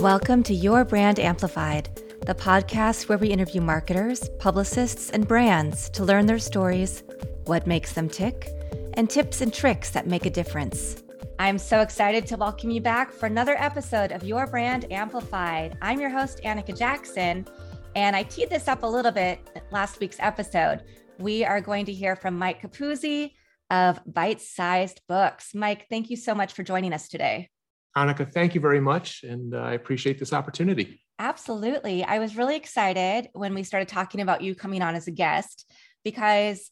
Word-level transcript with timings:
Welcome 0.00 0.42
to 0.44 0.54
Your 0.54 0.86
Brand 0.86 1.18
Amplified, 1.18 1.94
the 2.24 2.34
podcast 2.34 3.06
where 3.06 3.18
we 3.18 3.28
interview 3.28 3.60
marketers, 3.60 4.30
publicists, 4.38 5.10
and 5.10 5.28
brands 5.28 5.90
to 5.90 6.06
learn 6.06 6.24
their 6.24 6.38
stories, 6.38 7.02
what 7.44 7.66
makes 7.66 7.92
them 7.92 8.08
tick, 8.08 8.48
and 8.94 9.10
tips 9.10 9.42
and 9.42 9.52
tricks 9.52 9.90
that 9.90 10.06
make 10.06 10.24
a 10.24 10.30
difference. 10.30 11.02
I'm 11.38 11.58
so 11.58 11.82
excited 11.82 12.26
to 12.28 12.38
welcome 12.38 12.70
you 12.70 12.80
back 12.80 13.12
for 13.12 13.26
another 13.26 13.56
episode 13.58 14.10
of 14.10 14.24
Your 14.24 14.46
Brand 14.46 14.90
Amplified. 14.90 15.76
I'm 15.82 16.00
your 16.00 16.08
host, 16.08 16.40
Annika 16.46 16.74
Jackson, 16.74 17.46
and 17.94 18.16
I 18.16 18.22
teed 18.22 18.48
this 18.48 18.68
up 18.68 18.84
a 18.84 18.86
little 18.86 19.12
bit 19.12 19.60
last 19.70 20.00
week's 20.00 20.16
episode. 20.18 20.82
We 21.18 21.44
are 21.44 21.60
going 21.60 21.84
to 21.84 21.92
hear 21.92 22.16
from 22.16 22.38
Mike 22.38 22.62
Capuzzi 22.62 23.32
of 23.68 24.00
Bite 24.06 24.40
Sized 24.40 25.02
Books. 25.08 25.54
Mike, 25.54 25.88
thank 25.90 26.08
you 26.08 26.16
so 26.16 26.34
much 26.34 26.54
for 26.54 26.62
joining 26.62 26.94
us 26.94 27.06
today. 27.06 27.50
Annika, 27.96 28.30
thank 28.30 28.54
you 28.54 28.60
very 28.60 28.80
much. 28.80 29.24
And 29.24 29.54
uh, 29.54 29.58
I 29.58 29.72
appreciate 29.72 30.18
this 30.18 30.32
opportunity. 30.32 31.00
Absolutely. 31.18 32.04
I 32.04 32.18
was 32.18 32.36
really 32.36 32.56
excited 32.56 33.28
when 33.32 33.54
we 33.54 33.62
started 33.62 33.88
talking 33.88 34.20
about 34.20 34.42
you 34.42 34.54
coming 34.54 34.80
on 34.80 34.94
as 34.94 35.06
a 35.06 35.10
guest 35.10 35.70
because 36.04 36.70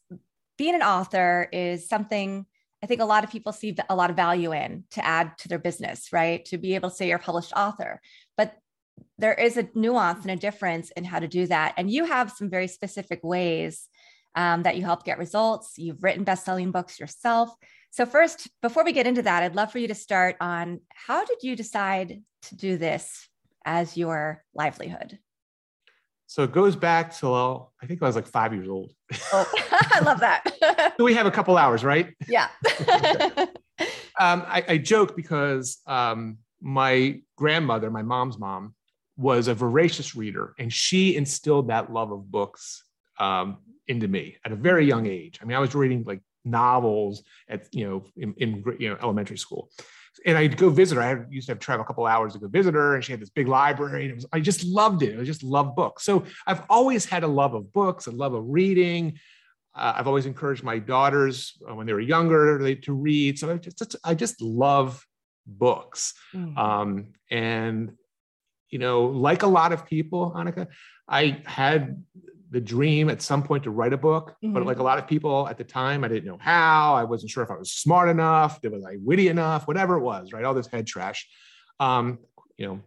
being 0.56 0.74
an 0.74 0.82
author 0.82 1.48
is 1.52 1.88
something 1.88 2.46
I 2.82 2.86
think 2.86 3.00
a 3.00 3.06
lot 3.06 3.24
of 3.24 3.30
people 3.30 3.52
see 3.52 3.76
a 3.88 3.96
lot 3.96 4.10
of 4.10 4.16
value 4.16 4.52
in 4.52 4.84
to 4.92 5.04
add 5.04 5.36
to 5.38 5.48
their 5.48 5.58
business, 5.58 6.12
right? 6.12 6.44
To 6.46 6.58
be 6.58 6.76
able 6.76 6.90
to 6.90 6.94
say 6.94 7.08
you're 7.08 7.16
a 7.16 7.20
published 7.20 7.52
author. 7.56 8.00
But 8.36 8.56
there 9.18 9.34
is 9.34 9.56
a 9.56 9.68
nuance 9.74 10.22
and 10.22 10.30
a 10.30 10.36
difference 10.36 10.90
in 10.92 11.04
how 11.04 11.18
to 11.18 11.28
do 11.28 11.46
that. 11.48 11.74
And 11.76 11.90
you 11.90 12.04
have 12.04 12.30
some 12.30 12.48
very 12.48 12.68
specific 12.68 13.20
ways 13.24 13.88
um, 14.36 14.62
that 14.62 14.76
you 14.76 14.84
help 14.84 15.04
get 15.04 15.18
results. 15.18 15.74
You've 15.76 16.02
written 16.02 16.24
best 16.24 16.44
selling 16.44 16.70
books 16.70 17.00
yourself. 17.00 17.52
So, 17.90 18.06
first, 18.06 18.48
before 18.62 18.84
we 18.84 18.92
get 18.92 19.06
into 19.06 19.22
that, 19.22 19.42
I'd 19.42 19.54
love 19.54 19.72
for 19.72 19.78
you 19.78 19.88
to 19.88 19.94
start 19.94 20.36
on 20.40 20.80
how 20.94 21.24
did 21.24 21.42
you 21.42 21.56
decide 21.56 22.22
to 22.42 22.56
do 22.56 22.76
this 22.76 23.28
as 23.64 23.96
your 23.96 24.44
livelihood? 24.54 25.18
So 26.28 26.42
it 26.42 26.52
goes 26.52 26.76
back 26.76 27.16
to, 27.18 27.30
well, 27.30 27.72
I 27.82 27.86
think 27.86 28.02
I 28.02 28.06
was 28.06 28.14
like 28.14 28.26
five 28.26 28.52
years 28.52 28.68
old. 28.68 28.92
Oh, 29.32 29.50
I 29.70 30.00
love 30.00 30.20
that. 30.20 30.94
so 30.98 31.04
we 31.04 31.14
have 31.14 31.24
a 31.24 31.30
couple 31.30 31.56
hours, 31.56 31.82
right? 31.82 32.14
Yeah. 32.28 32.48
um, 34.20 34.44
I, 34.46 34.62
I, 34.68 34.76
joke 34.76 35.16
because 35.16 35.78
um, 35.86 36.36
my 36.60 37.22
grandmother, 37.36 37.90
my 37.90 38.02
mom's 38.02 38.38
mom, 38.38 38.74
was 39.16 39.48
a 39.48 39.54
voracious 39.54 40.14
reader, 40.14 40.52
and 40.58 40.70
she 40.70 41.16
instilled 41.16 41.68
that 41.68 41.90
love 41.90 42.12
of 42.12 42.30
books 42.30 42.84
um, 43.18 43.56
into 43.86 44.06
me 44.06 44.36
at 44.44 44.52
a 44.52 44.56
very 44.56 44.84
young 44.84 45.06
age. 45.06 45.38
I 45.40 45.46
mean, 45.46 45.56
I 45.56 45.60
was 45.60 45.74
reading 45.74 46.04
like 46.06 46.20
novels 46.50 47.22
at 47.48 47.66
you 47.72 47.88
know 47.88 48.04
in, 48.16 48.34
in 48.38 48.64
you 48.78 48.90
know 48.90 48.96
elementary 49.02 49.38
school 49.38 49.70
and 50.24 50.36
I'd 50.36 50.56
go 50.56 50.70
visit 50.70 50.96
her. 50.96 51.02
I 51.02 51.24
used 51.30 51.46
to 51.46 51.52
have 51.52 51.58
to 51.58 51.64
travel 51.64 51.84
a 51.84 51.86
couple 51.86 52.06
hours 52.06 52.32
to 52.32 52.38
go 52.38 52.48
visit 52.48 52.74
her, 52.74 52.94
and 52.94 53.04
she 53.04 53.12
had 53.12 53.20
this 53.20 53.30
big 53.30 53.48
library. 53.48 54.02
And 54.02 54.10
it 54.12 54.14
was, 54.14 54.26
I 54.32 54.40
just 54.40 54.64
loved 54.64 55.02
it. 55.02 55.18
I 55.18 55.24
just 55.24 55.42
loved 55.42 55.76
books. 55.76 56.04
So 56.04 56.24
I've 56.46 56.62
always 56.68 57.04
had 57.04 57.24
a 57.24 57.28
love 57.28 57.54
of 57.54 57.72
books, 57.72 58.06
a 58.06 58.10
love 58.10 58.34
of 58.34 58.44
reading. 58.46 59.18
Uh, 59.74 59.94
I've 59.96 60.08
always 60.08 60.26
encouraged 60.26 60.64
my 60.64 60.78
daughters 60.78 61.56
uh, 61.68 61.74
when 61.74 61.86
they 61.86 61.92
were 61.92 62.00
younger 62.00 62.58
they, 62.60 62.74
to 62.76 62.92
read. 62.92 63.38
So 63.38 63.52
I 63.52 63.56
just, 63.58 63.96
I 64.02 64.14
just 64.14 64.42
love 64.42 65.06
books. 65.46 66.14
Mm. 66.34 66.56
Um, 66.58 67.06
and 67.30 67.92
you 68.70 68.78
know, 68.78 69.06
like 69.06 69.42
a 69.42 69.46
lot 69.46 69.72
of 69.72 69.86
people, 69.86 70.32
Annika, 70.36 70.66
I 71.08 71.42
had 71.46 72.02
the 72.50 72.60
dream 72.60 73.10
at 73.10 73.20
some 73.20 73.42
point 73.42 73.64
to 73.64 73.70
write 73.70 73.92
a 73.92 73.98
book, 73.98 74.34
mm-hmm. 74.42 74.54
but 74.54 74.64
like 74.64 74.78
a 74.78 74.82
lot 74.82 74.98
of 74.98 75.06
people 75.06 75.46
at 75.48 75.58
the 75.58 75.64
time, 75.64 76.04
I 76.04 76.08
didn't 76.08 76.24
know 76.24 76.38
how. 76.40 76.94
I 76.94 77.04
wasn't 77.04 77.30
sure 77.30 77.42
if 77.42 77.50
I 77.50 77.56
was 77.56 77.72
smart 77.72 78.08
enough, 78.08 78.60
was 78.62 78.84
I 78.84 78.96
witty 79.02 79.28
enough, 79.28 79.68
whatever 79.68 79.96
it 79.96 80.02
was, 80.02 80.32
right? 80.32 80.44
All 80.44 80.54
this 80.54 80.66
head 80.66 80.86
trash. 80.86 81.28
Um, 81.80 82.18
you 82.56 82.66
know, 82.66 82.80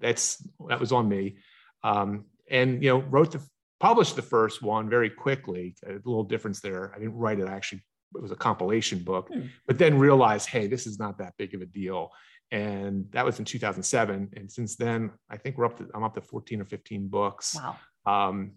that's 0.00 0.46
that 0.68 0.80
was 0.80 0.92
on 0.92 1.08
me. 1.08 1.36
Um, 1.84 2.24
and 2.50 2.82
you 2.82 2.90
know, 2.90 2.98
wrote 2.98 3.32
the 3.32 3.40
published 3.80 4.16
the 4.16 4.22
first 4.22 4.62
one 4.62 4.88
very 4.88 5.10
quickly. 5.10 5.74
A 5.86 5.92
little 5.92 6.24
difference 6.24 6.60
there. 6.60 6.92
I 6.94 6.98
didn't 6.98 7.16
write 7.16 7.38
it. 7.38 7.48
I 7.48 7.52
actually 7.52 7.82
it 8.14 8.22
was 8.22 8.30
a 8.30 8.36
compilation 8.36 9.00
book, 9.00 9.28
hmm. 9.28 9.46
but 9.66 9.78
then 9.78 9.98
realized, 9.98 10.48
hey, 10.48 10.66
this 10.66 10.86
is 10.86 10.98
not 10.98 11.18
that 11.18 11.34
big 11.38 11.54
of 11.54 11.62
a 11.62 11.66
deal. 11.66 12.10
And 12.50 13.06
that 13.12 13.24
was 13.24 13.38
in 13.38 13.46
2007. 13.46 14.30
And 14.36 14.52
since 14.52 14.76
then, 14.76 15.10
I 15.30 15.38
think 15.38 15.56
we're 15.56 15.64
up 15.64 15.78
to 15.78 15.88
I'm 15.94 16.04
up 16.04 16.14
to 16.14 16.20
14 16.20 16.60
or 16.60 16.64
15 16.64 17.08
books. 17.08 17.56
Wow. 17.56 17.76
Um, 18.04 18.52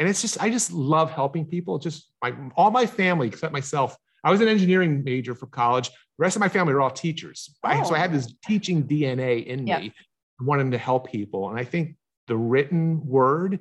and 0.00 0.08
it's 0.08 0.22
just 0.22 0.42
i 0.42 0.50
just 0.50 0.72
love 0.72 1.12
helping 1.12 1.44
people. 1.44 1.78
Just 1.78 2.10
my 2.20 2.34
all 2.56 2.72
my 2.72 2.86
family 2.86 3.28
except 3.28 3.52
myself. 3.52 3.96
I 4.24 4.30
was 4.30 4.40
an 4.40 4.48
engineering 4.48 5.04
major 5.04 5.34
for 5.34 5.46
college. 5.46 5.90
The 5.90 5.94
rest 6.18 6.36
of 6.36 6.40
my 6.40 6.48
family 6.48 6.72
are 6.72 6.80
all 6.80 6.90
teachers. 6.90 7.54
Oh. 7.62 7.84
so 7.84 7.94
i 7.94 7.98
had 7.98 8.12
this 8.12 8.34
teaching 8.44 8.82
dna 8.82 9.46
in 9.46 9.66
yep. 9.66 9.82
me 9.82 9.92
wanting 10.40 10.72
to 10.72 10.78
help 10.78 11.12
people. 11.12 11.50
And 11.50 11.58
i 11.58 11.64
think 11.64 11.96
the 12.26 12.36
written 12.36 13.06
word 13.06 13.60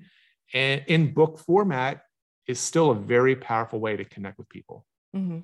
and 0.53 0.83
in 0.87 1.13
book 1.13 1.39
format 1.39 2.01
is 2.47 2.59
still 2.59 2.89
a 2.89 2.95
very 2.95 3.35
powerful 3.35 3.79
way 3.79 3.95
to 3.95 4.05
connect 4.05 4.39
with 4.39 4.49
people. 4.49 4.85
Mm-hmm. 5.15 5.39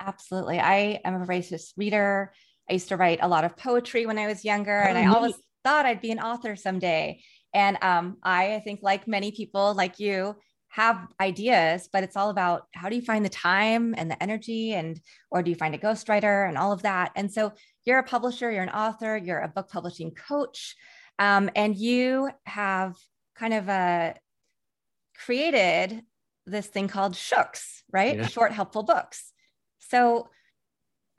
absolutely. 0.00 0.60
I 0.60 1.00
am 1.04 1.14
a 1.20 1.24
voracious 1.24 1.72
reader. 1.76 2.32
I 2.70 2.74
used 2.74 2.88
to 2.88 2.96
write 2.96 3.18
a 3.20 3.28
lot 3.28 3.44
of 3.44 3.56
poetry 3.56 4.06
when 4.06 4.18
i 4.18 4.26
was 4.26 4.44
younger 4.44 4.78
and 4.78 4.96
i 4.96 5.06
always 5.06 5.34
thought 5.64 5.86
i'd 5.86 6.00
be 6.00 6.10
an 6.10 6.20
author 6.20 6.56
someday 6.56 7.20
and 7.54 7.78
um, 7.82 8.18
I, 8.22 8.56
I 8.56 8.60
think, 8.60 8.80
like 8.82 9.08
many 9.08 9.30
people 9.30 9.72
like 9.74 9.98
you, 9.98 10.36
have 10.74 11.06
ideas, 11.20 11.88
but 11.92 12.02
it's 12.02 12.16
all 12.16 12.30
about 12.30 12.66
how 12.74 12.88
do 12.88 12.96
you 12.96 13.02
find 13.02 13.24
the 13.24 13.28
time 13.28 13.94
and 13.96 14.10
the 14.10 14.20
energy, 14.20 14.72
and 14.72 15.00
or 15.30 15.40
do 15.40 15.48
you 15.48 15.54
find 15.54 15.72
a 15.72 15.78
ghostwriter 15.78 16.48
and 16.48 16.58
all 16.58 16.72
of 16.72 16.82
that. 16.82 17.12
And 17.14 17.32
so 17.32 17.52
you're 17.84 18.00
a 18.00 18.02
publisher, 18.02 18.50
you're 18.50 18.64
an 18.64 18.70
author, 18.70 19.16
you're 19.16 19.38
a 19.38 19.46
book 19.46 19.68
publishing 19.70 20.10
coach, 20.10 20.74
um, 21.20 21.48
and 21.54 21.76
you 21.76 22.28
have 22.44 22.96
kind 23.36 23.54
of 23.54 23.68
uh, 23.68 24.14
created 25.24 26.02
this 26.44 26.66
thing 26.66 26.88
called 26.88 27.14
Shooks, 27.14 27.84
right? 27.92 28.16
Yeah. 28.16 28.26
Short 28.26 28.50
helpful 28.50 28.82
books. 28.82 29.32
So 29.78 30.28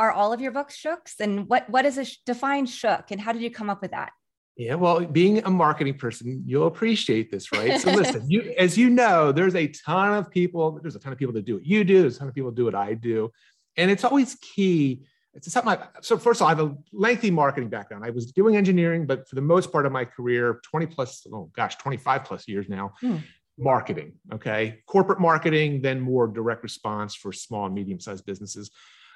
are 0.02 0.12
all 0.12 0.34
of 0.34 0.42
your 0.42 0.52
books 0.52 0.76
Shooks? 0.76 1.22
And 1.22 1.48
what 1.48 1.70
what 1.70 1.86
is 1.86 1.98
a 1.98 2.06
define 2.26 2.66
Shook, 2.66 3.12
and 3.12 3.22
how 3.22 3.32
did 3.32 3.42
you 3.42 3.52
come 3.52 3.70
up 3.70 3.82
with 3.82 3.92
that? 3.92 4.12
Yeah, 4.58 4.76
well, 4.76 5.02
being 5.06 5.44
a 5.44 5.50
marketing 5.50 5.98
person, 5.98 6.44
you'll 6.46 6.68
appreciate 6.68 7.30
this, 7.30 7.52
right? 7.52 7.80
So 7.80 7.92
listen, 7.94 8.30
you 8.30 8.54
as 8.58 8.78
you 8.78 8.90
know, 8.90 9.32
there's 9.32 9.56
a 9.56 9.68
ton 9.68 10.14
of 10.14 10.32
people, 10.32 10.80
there's 10.82 10.96
a 10.96 11.00
ton 11.00 11.12
of 11.12 11.20
people 11.20 11.34
that 11.34 11.46
do 11.46 11.56
what 11.56 11.66
you 11.66 11.84
do, 11.84 12.02
there's 12.02 12.16
a 12.16 12.20
ton 12.20 12.30
of 12.30 12.34
people 12.34 12.52
that 12.52 12.56
do 12.56 12.66
what 12.66 12.76
I 12.76 12.94
do. 12.94 13.32
And 13.76 13.92
it's 13.92 14.06
always 14.06 14.36
key. 14.36 15.04
It's 15.34 15.52
something 15.52 15.74
I, 15.74 15.88
so 16.00 16.18
first 16.18 16.40
of 16.40 16.44
all, 16.44 16.48
I 16.48 16.56
have 16.56 16.66
a 16.66 16.78
lengthy 16.94 17.30
marketing 17.30 17.68
background. 17.68 18.06
I 18.06 18.12
was 18.12 18.32
doing 18.32 18.56
engineering, 18.56 19.06
but 19.06 19.28
for 19.28 19.36
the 19.36 19.42
most 19.42 19.74
part 19.74 19.86
of 19.86 19.92
my 19.92 20.06
career, 20.06 20.62
20 20.64 20.86
plus, 20.86 21.28
oh 21.34 21.52
gosh, 21.54 21.76
25 21.76 22.24
plus 22.24 22.48
years 22.48 22.70
now, 22.70 22.94
hmm. 23.02 23.18
marketing. 23.58 24.14
Okay. 24.34 24.80
Corporate 24.86 25.20
marketing, 25.20 25.82
then 25.82 26.00
more 26.00 26.28
direct 26.28 26.64
response 26.64 27.14
for 27.14 27.34
small 27.34 27.66
and 27.66 27.76
medium-sized 27.76 28.26
businesses. 28.26 28.72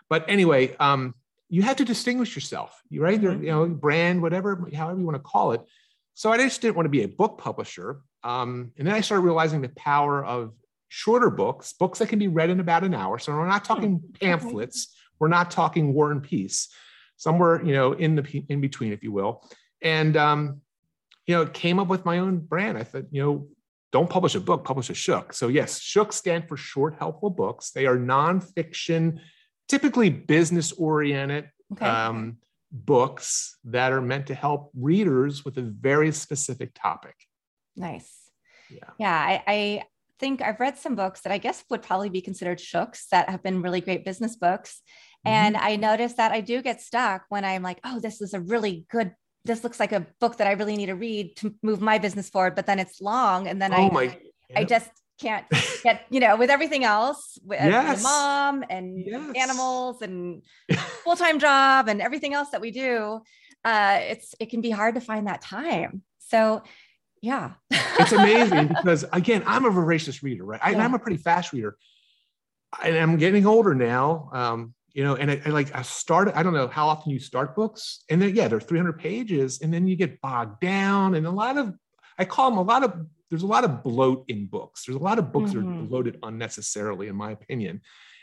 But 0.09 0.25
anyway, 0.27 0.75
um, 0.77 1.13
you 1.49 1.63
have 1.63 1.77
to 1.77 1.85
distinguish 1.85 2.35
yourself, 2.35 2.81
right? 2.91 3.19
Mm-hmm. 3.19 3.43
You 3.43 3.49
know, 3.49 3.65
brand, 3.67 4.21
whatever, 4.21 4.69
however 4.73 4.99
you 4.99 5.05
want 5.05 5.15
to 5.15 5.23
call 5.23 5.51
it. 5.53 5.61
So 6.13 6.31
I 6.31 6.37
just 6.37 6.61
didn't 6.61 6.75
want 6.75 6.85
to 6.85 6.91
be 6.91 7.03
a 7.03 7.07
book 7.07 7.39
publisher. 7.39 8.01
Um, 8.23 8.71
and 8.77 8.87
then 8.87 8.93
I 8.93 9.01
started 9.01 9.23
realizing 9.23 9.61
the 9.61 9.69
power 9.69 10.23
of 10.23 10.53
shorter 10.89 11.29
books, 11.29 11.73
books 11.73 11.99
that 11.99 12.09
can 12.09 12.19
be 12.19 12.27
read 12.27 12.49
in 12.49 12.59
about 12.59 12.83
an 12.83 12.93
hour. 12.93 13.17
So 13.19 13.31
we're 13.31 13.47
not 13.47 13.65
talking 13.65 13.95
hmm. 13.95 14.11
pamphlets. 14.21 14.95
We're 15.19 15.27
not 15.27 15.51
talking 15.51 15.93
War 15.93 16.11
and 16.11 16.21
Peace. 16.21 16.69
Somewhere, 17.17 17.63
you 17.65 17.73
know, 17.73 17.93
in 17.93 18.15
the 18.15 18.43
in 18.47 18.61
between, 18.61 18.93
if 18.93 19.03
you 19.03 19.11
will. 19.11 19.43
And 19.81 20.15
um, 20.15 20.61
you 21.25 21.35
know, 21.35 21.45
came 21.45 21.77
up 21.77 21.89
with 21.89 22.05
my 22.05 22.19
own 22.19 22.39
brand. 22.39 22.77
I 22.77 22.83
thought, 22.83 23.05
you 23.11 23.21
know, 23.21 23.47
don't 23.91 24.09
publish 24.09 24.35
a 24.35 24.39
book, 24.39 24.63
publish 24.63 24.89
a 24.89 24.93
shook. 24.93 25.33
So 25.33 25.47
yes, 25.47 25.79
shook 25.79 26.13
stand 26.13 26.47
for 26.47 26.55
short, 26.55 26.95
helpful 26.97 27.29
books. 27.29 27.71
They 27.71 27.87
are 27.87 27.97
nonfiction 27.97 29.19
typically 29.69 30.09
business 30.09 30.71
oriented 30.73 31.49
okay. 31.71 31.85
um, 31.85 32.37
books 32.71 33.57
that 33.63 33.93
are 33.93 34.01
meant 34.01 34.27
to 34.27 34.35
help 34.35 34.71
readers 34.75 35.45
with 35.45 35.57
a 35.57 35.61
very 35.61 36.11
specific 36.11 36.71
topic. 36.75 37.15
Nice. 37.77 38.11
Yeah. 38.69 38.89
Yeah. 38.97 39.15
I, 39.15 39.43
I 39.47 39.83
think 40.19 40.41
I've 40.41 40.59
read 40.59 40.77
some 40.77 40.95
books 40.95 41.21
that 41.21 41.31
I 41.31 41.37
guess 41.37 41.63
would 41.69 41.81
probably 41.81 42.09
be 42.09 42.21
considered 42.21 42.59
shooks 42.59 43.07
that 43.11 43.29
have 43.29 43.41
been 43.41 43.61
really 43.61 43.79
great 43.79 44.03
business 44.03 44.35
books. 44.35 44.81
Mm-hmm. 45.25 45.33
And 45.33 45.57
I 45.57 45.77
notice 45.77 46.13
that 46.13 46.31
I 46.31 46.41
do 46.41 46.61
get 46.61 46.81
stuck 46.81 47.23
when 47.29 47.45
I'm 47.45 47.63
like, 47.63 47.79
oh, 47.83 47.99
this 47.99 48.21
is 48.21 48.33
a 48.33 48.39
really 48.39 48.85
good 48.91 49.13
this 49.45 49.63
looks 49.63 49.79
like 49.79 49.93
a 49.93 50.05
book 50.19 50.37
that 50.37 50.47
I 50.47 50.51
really 50.51 50.75
need 50.75 50.87
to 50.87 50.95
read 50.95 51.37
to 51.37 51.55
move 51.63 51.81
my 51.81 51.97
business 51.97 52.29
forward, 52.29 52.55
but 52.55 52.65
then 52.65 52.77
it's 52.77 52.99
long. 52.99 53.47
And 53.47 53.61
then 53.61 53.73
oh 53.73 53.87
I, 53.87 53.89
my, 53.89 54.17
I 54.53 54.63
just 54.65 54.89
can't 55.19 55.45
get 55.83 56.05
you 56.09 56.19
know 56.19 56.35
with 56.37 56.49
everything 56.49 56.83
else 56.83 57.37
with 57.43 57.59
yes. 57.61 58.03
mom 58.03 58.63
and 58.69 59.05
yes. 59.05 59.35
animals 59.35 60.01
and 60.01 60.41
full-time 61.03 61.39
job 61.39 61.87
and 61.87 62.01
everything 62.01 62.33
else 62.33 62.49
that 62.51 62.61
we 62.61 62.71
do 62.71 63.21
uh 63.65 63.99
it's 64.01 64.35
it 64.39 64.49
can 64.49 64.61
be 64.61 64.69
hard 64.69 64.95
to 64.95 65.01
find 65.01 65.27
that 65.27 65.41
time 65.41 66.01
so 66.19 66.61
yeah 67.21 67.51
it's 67.71 68.13
amazing 68.13 68.67
because 68.83 69.05
again 69.11 69.43
i'm 69.45 69.65
a 69.65 69.69
voracious 69.69 70.23
reader 70.23 70.45
right 70.45 70.61
I, 70.63 70.71
yeah. 70.71 70.83
i'm 70.83 70.93
a 70.93 70.99
pretty 70.99 71.17
fast 71.17 71.51
reader 71.53 71.77
and 72.83 72.95
i'm 72.95 73.17
getting 73.17 73.45
older 73.45 73.75
now 73.75 74.29
um 74.31 74.73
you 74.93 75.03
know, 75.03 75.15
and 75.15 75.31
I, 75.31 75.41
I, 75.45 75.49
like 75.49 75.73
I 75.75 75.81
started, 75.83 76.37
I 76.37 76.43
don't 76.43 76.53
know 76.53 76.67
how 76.67 76.87
often 76.87 77.11
you 77.11 77.19
start 77.19 77.55
books, 77.55 78.03
and 78.09 78.21
then 78.21 78.35
yeah, 78.35 78.47
they're 78.47 78.59
300 78.59 78.99
pages, 78.99 79.61
and 79.61 79.73
then 79.73 79.87
you 79.87 79.95
get 79.95 80.19
bogged 80.19 80.59
down, 80.59 81.15
and 81.15 81.25
a 81.25 81.31
lot 81.31 81.57
of 81.57 81.75
I 82.17 82.25
call 82.25 82.49
them 82.49 82.59
a 82.59 82.63
lot 82.63 82.83
of 82.83 83.05
there's 83.29 83.43
a 83.43 83.47
lot 83.47 83.63
of 83.63 83.83
bloat 83.83 84.25
in 84.27 84.45
books. 84.47 84.85
There's 84.85 84.95
a 84.95 85.03
lot 85.03 85.19
of 85.19 85.31
books 85.31 85.51
mm-hmm. 85.51 85.59
that 85.59 85.65
are 85.65 85.73
mm-hmm. 85.73 85.85
bloated 85.85 86.19
unnecessarily, 86.23 87.07
in 87.07 87.15
my 87.15 87.31
opinion. 87.31 87.81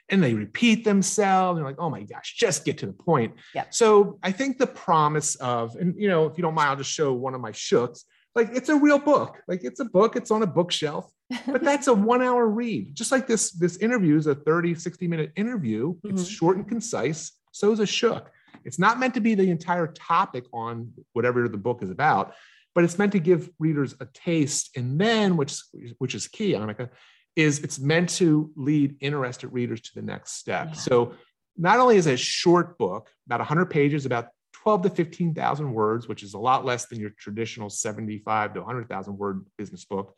And 0.08 0.22
they 0.22 0.34
repeat 0.34 0.84
themselves. 0.84 1.58
They're 1.58 1.66
like, 1.66 1.80
oh 1.80 1.90
my 1.90 2.02
gosh, 2.02 2.34
just 2.36 2.64
get 2.64 2.78
to 2.78 2.86
the 2.86 2.92
point. 2.92 3.34
Yep. 3.54 3.74
So 3.74 4.18
I 4.22 4.30
think 4.30 4.58
the 4.58 4.66
promise 4.66 5.34
of, 5.36 5.74
and 5.76 5.94
you 6.00 6.08
know, 6.08 6.26
if 6.26 6.38
you 6.38 6.42
don't 6.42 6.54
mind, 6.54 6.70
I'll 6.70 6.76
just 6.76 6.90
show 6.90 7.12
one 7.12 7.34
of 7.34 7.40
my 7.40 7.52
shooks. 7.52 8.04
Like 8.34 8.50
it's 8.52 8.68
a 8.68 8.76
real 8.76 8.98
book. 8.98 9.38
Like 9.48 9.64
it's 9.64 9.80
a 9.80 9.84
book, 9.84 10.14
it's 10.14 10.30
on 10.30 10.42
a 10.42 10.46
bookshelf, 10.46 11.10
but 11.46 11.62
that's 11.64 11.88
a 11.88 11.94
one 11.94 12.22
hour 12.22 12.46
read. 12.46 12.94
Just 12.94 13.10
like 13.10 13.26
this, 13.26 13.50
this 13.52 13.78
interview 13.78 14.16
is 14.16 14.26
a 14.26 14.34
30, 14.34 14.74
60 14.74 15.08
minute 15.08 15.32
interview. 15.36 15.94
Mm-hmm. 15.94 16.10
It's 16.10 16.28
short 16.28 16.56
and 16.56 16.68
concise. 16.68 17.32
So 17.50 17.72
is 17.72 17.80
a 17.80 17.86
shook. 17.86 18.30
It's 18.64 18.78
not 18.78 18.98
meant 18.98 19.14
to 19.14 19.20
be 19.20 19.34
the 19.34 19.50
entire 19.50 19.86
topic 19.86 20.44
on 20.52 20.92
whatever 21.14 21.48
the 21.48 21.56
book 21.56 21.82
is 21.82 21.90
about 21.90 22.34
but 22.76 22.84
it's 22.84 22.99
meant 22.99 23.12
to 23.12 23.19
give 23.19 23.49
readers 23.58 23.94
a 24.00 24.06
taste. 24.12 24.76
And 24.76 25.00
then, 25.00 25.38
which, 25.38 25.56
which 25.96 26.14
is 26.14 26.28
key, 26.28 26.52
Annika, 26.52 26.90
is 27.34 27.61
it's 27.61 27.78
meant 27.78 28.11
to 28.11 28.52
lead 28.55 28.96
interested 29.00 29.49
readers 29.49 29.81
to 29.81 29.90
the 29.94 30.02
next 30.02 30.32
step. 30.32 30.69
Yeah. 30.69 30.75
So 30.75 31.14
not 31.56 31.81
only 31.81 31.96
is 31.96 32.06
it 32.06 32.12
a 32.12 32.19
short 32.19 32.76
book, 32.76 33.08
about 33.25 33.40
100 33.40 33.70
pages, 33.70 34.05
about 34.05 34.28
12 34.52 34.82
to 34.82 34.90
15,000 34.90 35.73
words, 35.73 36.06
which 36.06 36.23
is 36.23 36.34
a 36.34 36.38
lot 36.38 36.67
less 36.67 36.84
than 36.84 37.00
your 37.00 37.11
traditional 37.19 37.70
75 37.70 38.52
to 38.52 38.61
100,000 38.61 39.17
word 39.17 39.46
business 39.56 39.87
book, 39.87 40.14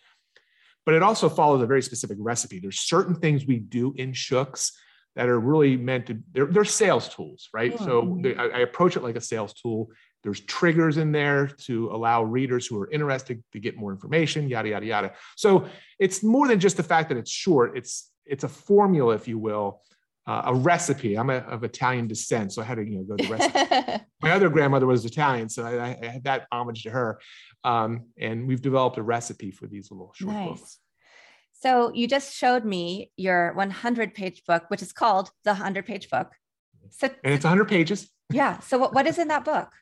but 0.85 0.97
it 0.97 1.03
also 1.05 1.29
follows 1.29 1.63
a 1.63 1.67
very 1.67 1.83
specific 1.83 2.17
recipe. 2.19 2.59
There's 2.59 2.81
certain 2.81 3.15
things 3.15 3.47
we 3.47 3.61
do 3.61 3.95
in 3.97 4.13
Shooks 4.13 4.73
that 5.15 5.29
are 5.29 5.39
really 5.39 5.77
meant 5.77 6.07
to, 6.07 6.19
they're, 6.33 6.47
they're 6.47 6.65
sales 6.65 7.09
tools, 7.09 7.51
right? 7.53 7.73
Mm-hmm. 7.73 7.85
So 7.85 8.19
they, 8.21 8.35
I, 8.35 8.47
I 8.47 8.59
approach 8.61 8.97
it 8.97 9.05
like 9.05 9.17
a 9.17 9.21
sales 9.21 9.53
tool. 9.53 9.91
There's 10.23 10.41
triggers 10.41 10.97
in 10.97 11.13
there 11.13 11.47
to 11.47 11.91
allow 11.91 12.23
readers 12.23 12.67
who 12.67 12.81
are 12.81 12.91
interested 12.91 13.43
to 13.53 13.61
get 13.61 13.77
more 13.77 13.93
information, 13.93 14.49
yada 14.49 14.69
yada 14.71 14.87
yada. 14.87 15.13
So 15.37 15.69
it's 15.99 16.23
more 16.23 16.49
than 16.49 16.61
just 16.61 16.77
the 16.77 16.83
fact 16.83 17.09
that 17.11 17.19
it's 17.19 17.31
short. 17.31 17.77
It's 17.77 18.11
it's 18.27 18.45
a 18.45 18.49
formula, 18.49 19.15
if 19.15 19.29
you 19.29 19.39
will, 19.39 19.81
uh, 20.27 20.43
a 20.47 20.55
recipe. 20.55 21.17
I'm 21.17 21.31
a, 21.31 21.37
of 21.39 21.65
Italian 21.65 22.09
descent, 22.09 22.53
so 22.53 22.63
I 22.63 22.65
had 22.65 22.77
to 22.77 22.85
you 22.85 22.99
know 22.99 23.05
go 23.05 23.17
to 23.17 23.27
the 23.27 23.33
recipe. 23.33 24.05
My 24.23 24.33
other 24.33 24.49
grandmother 24.49 24.87
was 24.87 25.05
Italian, 25.05 25.49
so 25.49 25.65
I, 25.65 25.97
I 26.03 26.07
had 26.07 26.25
that 26.25 26.47
homage 26.53 26.83
to 26.83 26.91
her. 26.91 27.21
Um, 27.65 28.07
and 28.19 28.47
we've 28.47 28.63
developed 28.63 28.99
a 28.99 29.03
recipe 29.03 29.51
for 29.51 29.67
these 29.67 29.91
little 29.91 30.13
short 30.15 30.35
nice. 30.35 30.49
books. 30.49 30.79
So 31.61 31.93
you 31.93 32.07
just 32.07 32.35
showed 32.37 32.65
me 32.65 33.11
your 33.17 33.53
100 33.55 34.15
page 34.15 34.45
book, 34.47 34.65
which 34.69 34.81
is 34.81 34.93
called 34.93 35.31
the 35.45 35.51
100 35.51 35.87
page 35.87 36.09
book. 36.09 36.33
So, 36.91 37.09
and 37.25 37.35
it's 37.35 37.45
100 37.45 37.67
pages. 37.67 38.09
Yeah. 38.31 38.61
So 38.61 38.79
what, 38.79 38.95
what 38.95 39.07
is 39.07 39.19
in 39.19 39.29
that 39.29 39.45
book? 39.45 39.73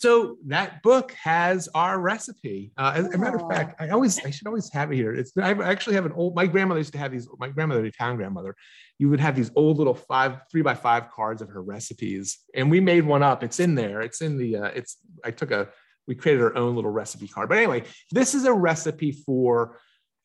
So 0.00 0.38
that 0.46 0.82
book 0.82 1.12
has 1.22 1.68
our 1.74 2.00
recipe. 2.00 2.72
Uh, 2.78 2.92
as, 2.96 3.06
a 3.12 3.18
matter 3.18 3.36
of 3.36 3.46
fact, 3.50 3.78
I 3.82 3.90
always 3.90 4.18
I 4.24 4.30
should 4.30 4.46
always 4.46 4.72
have 4.72 4.90
it 4.90 4.96
here. 4.96 5.12
It's 5.12 5.30
I 5.36 5.52
actually 5.52 5.94
have 5.96 6.06
an 6.06 6.12
old. 6.12 6.34
My 6.34 6.46
grandmother 6.46 6.80
used 6.80 6.94
to 6.94 6.98
have 6.98 7.12
these. 7.12 7.28
My 7.38 7.50
grandmother, 7.50 7.82
the 7.82 7.90
town 7.90 8.16
grandmother, 8.16 8.56
you 8.98 9.10
would 9.10 9.20
have 9.20 9.36
these 9.36 9.50
old 9.56 9.76
little 9.76 9.92
five 9.92 10.38
three 10.50 10.62
by 10.62 10.74
five 10.74 11.10
cards 11.10 11.42
of 11.42 11.50
her 11.50 11.62
recipes, 11.62 12.38
and 12.54 12.70
we 12.70 12.80
made 12.80 13.04
one 13.04 13.22
up. 13.22 13.42
It's 13.42 13.60
in 13.60 13.74
there. 13.74 14.00
It's 14.00 14.22
in 14.22 14.38
the. 14.38 14.56
Uh, 14.56 14.64
it's 14.68 14.96
I 15.22 15.32
took 15.32 15.50
a. 15.50 15.68
We 16.06 16.14
created 16.14 16.42
our 16.44 16.56
own 16.56 16.76
little 16.76 16.90
recipe 16.90 17.28
card. 17.28 17.50
But 17.50 17.58
anyway, 17.58 17.84
this 18.10 18.34
is 18.34 18.46
a 18.46 18.52
recipe 18.54 19.12
for 19.12 19.76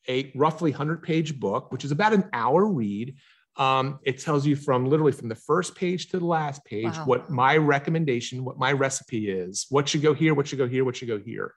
a 0.08 0.32
roughly 0.34 0.70
100 0.70 1.02
page 1.02 1.38
book, 1.38 1.70
which 1.70 1.84
is 1.84 1.90
about 1.90 2.14
an 2.14 2.30
hour 2.32 2.64
read 2.64 3.14
um, 3.56 4.00
it 4.02 4.18
tells 4.18 4.46
you 4.46 4.54
from 4.54 4.84
literally 4.84 5.12
from 5.12 5.28
the 5.28 5.34
first 5.34 5.74
page 5.74 6.08
to 6.08 6.18
the 6.18 6.26
last 6.26 6.64
page 6.64 6.84
wow. 6.84 7.04
what 7.06 7.30
my 7.30 7.56
recommendation, 7.56 8.44
what 8.44 8.58
my 8.58 8.72
recipe 8.72 9.30
is, 9.30 9.66
what 9.70 9.88
should 9.88 10.02
go 10.02 10.12
here, 10.12 10.34
what 10.34 10.46
should 10.46 10.58
go 10.58 10.68
here, 10.68 10.84
what 10.84 10.96
should 10.96 11.08
go 11.08 11.18
here. 11.18 11.54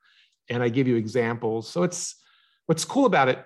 And 0.50 0.64
I 0.64 0.70
give 0.70 0.88
you 0.88 0.96
examples. 0.96 1.70
So 1.70 1.84
it's 1.84 2.16
what's 2.68 2.86
cool 2.86 3.06
about 3.06 3.28
it, 3.28 3.44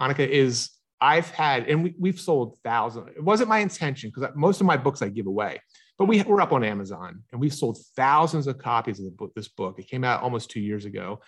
Annika, 0.00 0.26
is 0.26 0.70
I've 1.00 1.30
had, 1.30 1.68
and 1.68 1.82
we, 1.82 1.94
we've 1.98 2.20
sold 2.20 2.58
thousands. 2.62 3.10
It 3.16 3.24
wasn't 3.24 3.48
my 3.48 3.58
intention 3.58 4.10
because 4.14 4.30
most 4.34 4.60
of 4.60 4.66
my 4.66 4.76
books 4.76 5.00
I 5.00 5.08
give 5.08 5.26
away, 5.26 5.60
but 5.98 6.04
we, 6.04 6.22
we're 6.22 6.40
up 6.40 6.52
on 6.52 6.62
Amazon 6.62 7.22
and 7.32 7.40
we've 7.40 7.54
sold 7.54 7.78
thousands 7.96 8.46
of 8.46 8.58
copies 8.58 8.98
of 8.98 9.06
the 9.06 9.12
book, 9.12 9.32
this 9.34 9.48
book. 9.48 9.78
It 9.78 9.88
came 9.88 10.04
out 10.04 10.22
almost 10.22 10.50
two 10.50 10.60
years 10.60 10.84
ago 10.84 11.20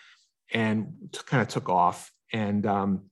and 0.52 0.92
t- 1.12 1.20
kind 1.26 1.42
of 1.42 1.48
took 1.48 1.68
off. 1.68 2.10
And 2.32 2.66
um, 2.66 3.10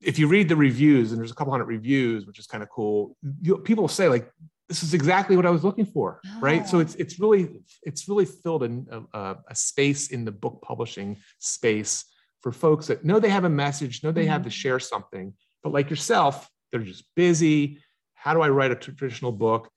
if 0.00 0.18
you 0.18 0.28
read 0.28 0.48
the 0.48 0.56
reviews, 0.56 1.12
and 1.12 1.20
there's 1.20 1.30
a 1.30 1.34
couple 1.34 1.52
hundred 1.52 1.66
reviews, 1.66 2.26
which 2.26 2.38
is 2.38 2.46
kind 2.46 2.62
of 2.62 2.68
cool, 2.68 3.16
you, 3.42 3.58
people 3.58 3.88
say 3.88 4.08
like, 4.08 4.30
"This 4.68 4.82
is 4.82 4.94
exactly 4.94 5.36
what 5.36 5.46
I 5.46 5.50
was 5.50 5.64
looking 5.64 5.86
for," 5.86 6.20
oh. 6.24 6.40
right? 6.40 6.68
So 6.68 6.78
it's 6.78 6.94
it's 6.96 7.18
really 7.18 7.60
it's 7.82 8.08
really 8.08 8.24
filled 8.24 8.62
in 8.62 8.86
a, 9.12 9.36
a, 9.48 9.54
space 9.54 10.08
in 10.10 10.24
the 10.24 10.32
book 10.32 10.62
publishing 10.62 11.16
space 11.38 12.04
for 12.40 12.52
folks 12.52 12.86
that 12.86 13.04
know 13.04 13.18
they 13.18 13.30
have 13.30 13.44
a 13.44 13.50
message, 13.50 14.04
know 14.04 14.12
they 14.12 14.22
mm-hmm. 14.22 14.30
have 14.30 14.44
to 14.44 14.50
share 14.50 14.78
something, 14.78 15.34
but 15.62 15.72
like 15.72 15.90
yourself, 15.90 16.48
they're 16.70 16.80
just 16.80 17.04
busy. 17.16 17.78
How 18.14 18.34
do 18.34 18.40
I 18.40 18.48
write 18.48 18.70
a 18.70 18.76
traditional 18.76 19.32
book? 19.32 19.70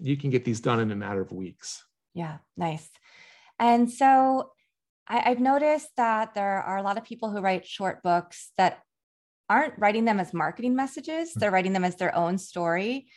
You 0.00 0.16
can 0.16 0.30
get 0.30 0.44
these 0.44 0.60
done 0.60 0.80
in 0.80 0.90
a 0.90 0.96
matter 0.96 1.20
of 1.20 1.32
weeks. 1.32 1.84
Yeah, 2.14 2.38
nice. 2.56 2.88
And 3.58 3.90
so 3.90 4.52
I, 5.06 5.28
have 5.28 5.40
noticed 5.40 5.90
that 5.96 6.34
there 6.34 6.62
are 6.62 6.78
a 6.78 6.82
lot 6.82 6.96
of 6.96 7.04
people 7.04 7.30
who 7.30 7.40
write 7.40 7.66
short 7.66 8.02
books 8.02 8.52
that 8.56 8.80
aren't 9.50 9.74
writing 9.78 10.06
them 10.06 10.20
as 10.20 10.32
marketing 10.32 10.74
messages, 10.74 11.32
hmm. 11.34 11.40
they're 11.40 11.50
writing 11.50 11.74
them 11.74 11.84
as 11.84 11.96
their 11.96 12.16
own 12.16 12.38
story. 12.38 13.08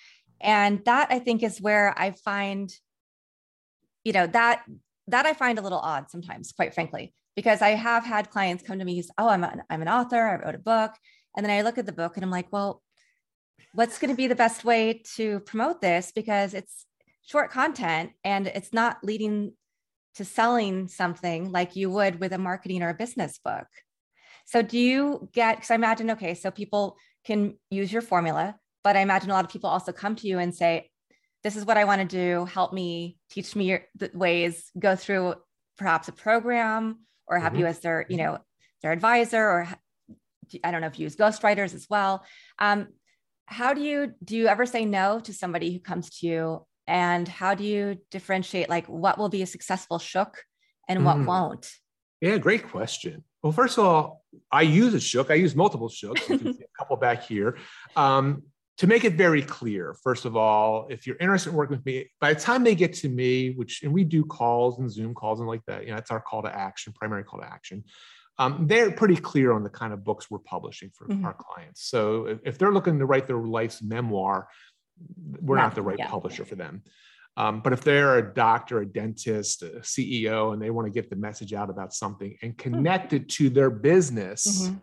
And 0.42 0.84
that 0.84 1.08
I 1.10 1.20
think 1.20 1.44
is 1.44 1.62
where 1.62 1.98
I 1.98 2.12
find, 2.12 2.70
you 4.04 4.12
know, 4.12 4.28
that 4.28 4.64
that 5.08 5.26
I 5.26 5.34
find 5.34 5.60
a 5.60 5.62
little 5.62 5.80
odd 5.80 6.10
sometimes, 6.10 6.52
quite 6.52 6.74
frankly, 6.74 7.14
because 7.36 7.62
I 7.62 7.72
have 7.72 8.06
had 8.06 8.30
clients 8.30 8.64
come 8.64 8.80
to 8.80 8.86
me, 8.86 9.04
oh, 9.18 9.28
I'm 9.28 9.44
an, 9.44 9.62
I'm 9.70 9.82
an 9.82 9.90
author, 9.90 10.22
I 10.22 10.44
wrote 10.44 10.56
a 10.56 10.60
book. 10.60 10.92
And 11.36 11.46
then 11.46 11.52
I 11.52 11.62
look 11.62 11.78
at 11.78 11.86
the 11.86 11.92
book 11.92 12.16
and 12.16 12.24
I'm 12.24 12.32
like, 12.32 12.52
well, 12.52 12.82
what's 13.74 14.00
going 14.00 14.12
to 14.12 14.16
be 14.16 14.28
the 14.28 14.36
best 14.36 14.64
way 14.64 15.02
to 15.16 15.40
promote 15.42 15.82
this? 15.82 16.12
Because 16.14 16.54
it's 16.54 16.86
short 17.22 17.52
content 17.52 18.12
and 18.24 18.48
it's 18.48 18.72
not 18.72 19.04
leading 19.04 19.54
to 20.16 20.26
selling 20.26 20.88
something 20.88 21.52
like 21.52 21.76
you 21.76 21.90
would 21.90 22.20
with 22.20 22.34
a 22.34 22.38
marketing 22.38 22.84
or 22.84 22.90
a 22.90 22.94
business 22.94 23.40
book. 23.44 23.68
So 24.46 24.62
do 24.62 24.78
you 24.78 25.30
get, 25.34 25.58
because 25.58 25.72
I 25.72 25.76
imagine, 25.76 26.12
okay, 26.12 26.34
so 26.34 26.52
people 26.52 26.98
can 27.26 27.56
use 27.70 27.92
your 27.92 28.02
formula, 28.02 28.56
but 28.84 28.96
I 28.96 29.02
imagine 29.02 29.30
a 29.30 29.34
lot 29.34 29.46
of 29.46 29.52
people 29.52 29.70
also 29.70 29.92
come 29.92 30.16
to 30.18 30.28
you 30.28 30.40
and 30.40 30.54
say, 30.54 30.90
this 31.44 31.56
is 31.56 31.66
what 31.66 31.78
I 31.78 31.86
want 31.86 32.02
to 32.02 32.08
do. 32.08 32.46
Help 32.46 32.74
me, 32.74 33.18
teach 33.30 33.56
me 33.56 33.66
your 33.66 33.82
the 33.96 34.10
ways, 34.14 34.72
go 34.78 34.96
through 34.96 35.36
perhaps 35.78 36.08
a 36.08 36.12
program 36.12 37.00
or 37.28 37.40
have 37.40 37.54
mm-hmm. 37.54 37.62
you 37.62 37.68
as 37.68 37.80
their, 37.80 38.06
you 38.10 38.18
know, 38.18 38.40
their 38.82 38.92
advisor 38.92 39.42
or 39.42 39.68
I 40.64 40.72
don't 40.72 40.82
know 40.82 40.88
if 40.88 41.00
you 41.00 41.04
use 41.04 41.16
ghostwriters 41.16 41.74
as 41.74 41.88
well. 41.90 42.24
Um, 42.60 42.88
how 43.46 43.74
do 43.74 43.82
you 43.82 44.14
do 44.24 44.38
you 44.38 44.48
ever 44.48 44.66
say 44.66 44.86
no 44.86 45.20
to 45.22 45.34
somebody 45.34 45.74
who 45.74 45.80
comes 45.80 46.10
to 46.20 46.28
you 46.28 46.66
and 46.88 47.28
how 47.28 47.56
do 47.56 47.64
you 47.64 47.98
differentiate 48.12 48.70
like 48.70 48.88
what 48.88 49.18
will 49.18 49.30
be 49.30 49.42
a 49.42 49.48
successful 49.48 50.00
shook 50.00 50.44
and 50.88 51.06
what 51.06 51.18
mm. 51.18 51.26
won't 51.26 51.70
yeah 52.24 52.38
great 52.38 52.64
question 52.68 53.24
well, 53.44 53.52
first 53.52 53.78
of 53.78 53.84
all, 53.84 54.24
I 54.52 54.62
use 54.62 54.94
a 54.94 55.00
shook. 55.00 55.30
I 55.30 55.36
use 55.36 55.54
multiple 55.54 55.90
shooks. 55.90 56.28
You 56.30 56.40
can 56.40 56.54
see 56.54 56.64
a 56.64 56.78
couple 56.78 56.96
back 56.96 57.24
here. 57.24 57.58
Um, 57.96 58.44
to 58.78 58.88
make 58.88 59.04
it 59.04 59.14
very 59.14 59.44
clear, 59.44 59.96
first 60.02 60.26
of 60.26 60.36
all, 60.36 60.88
if 60.90 61.06
you're 61.06 61.18
interested 61.20 61.52
in 61.52 61.56
working 61.56 61.78
with 61.78 61.86
me, 61.86 62.10
by 62.20 62.34
the 62.34 62.40
time 62.40 62.64
they 62.64 62.74
get 62.74 62.94
to 62.94 63.10
me, 63.10 63.52
which 63.52 63.84
and 63.84 63.94
we 63.94 64.04
do 64.04 64.26
calls 64.26 64.80
and 64.80 64.90
Zoom 64.90 65.14
calls 65.14 65.40
and 65.40 65.48
like 65.48 65.62
that, 65.68 65.84
you 65.84 65.90
know, 65.90 65.96
that's 65.96 66.10
our 66.10 66.22
call 66.22 66.42
to 66.42 66.56
action, 66.56 66.92
primary 66.94 67.24
call 67.24 67.42
to 67.42 67.46
action. 67.46 67.84
Um, 68.40 68.66
they're 68.66 68.90
pretty 68.90 69.18
clear 69.18 69.52
on 69.52 69.62
the 69.62 69.70
kind 69.70 69.94
of 69.94 70.04
books 70.04 70.32
we're 70.32 70.40
publishing 70.40 70.90
for 70.96 71.08
mm-hmm. 71.08 71.24
our 71.24 71.36
clients. 71.36 71.84
So 71.88 72.26
if, 72.26 72.40
if, 72.44 72.58
they're 72.58 72.74
looking 72.74 72.98
to 72.98 73.06
write 73.06 73.28
their 73.28 73.38
life's 73.38 73.84
memoir, 73.84 74.48
we're 75.40 75.58
not 75.58 75.76
the 75.76 75.84
right 75.84 76.00
yeah. 76.00 76.08
publisher 76.08 76.44
for 76.44 76.56
them. 76.56 76.82
Um, 77.36 77.62
but 77.62 77.74
if 77.74 77.82
they're 77.82 78.18
a 78.20 78.34
doctor, 78.34 78.80
a 78.80 78.86
dentist, 78.86 79.64
a 79.64 79.80
CEO, 79.82 80.54
and 80.54 80.62
they 80.62 80.70
want 80.70 80.86
to 80.86 80.92
get 80.92 81.10
the 81.10 81.16
message 81.16 81.54
out 81.54 81.70
about 81.70 81.94
something 81.94 82.38
and 82.42 82.52
hmm. 82.52 82.58
connect 82.58 83.14
it 83.14 83.30
to 83.30 83.50
their 83.50 83.70
business, 83.70 84.64
mm-hmm. 84.64 84.76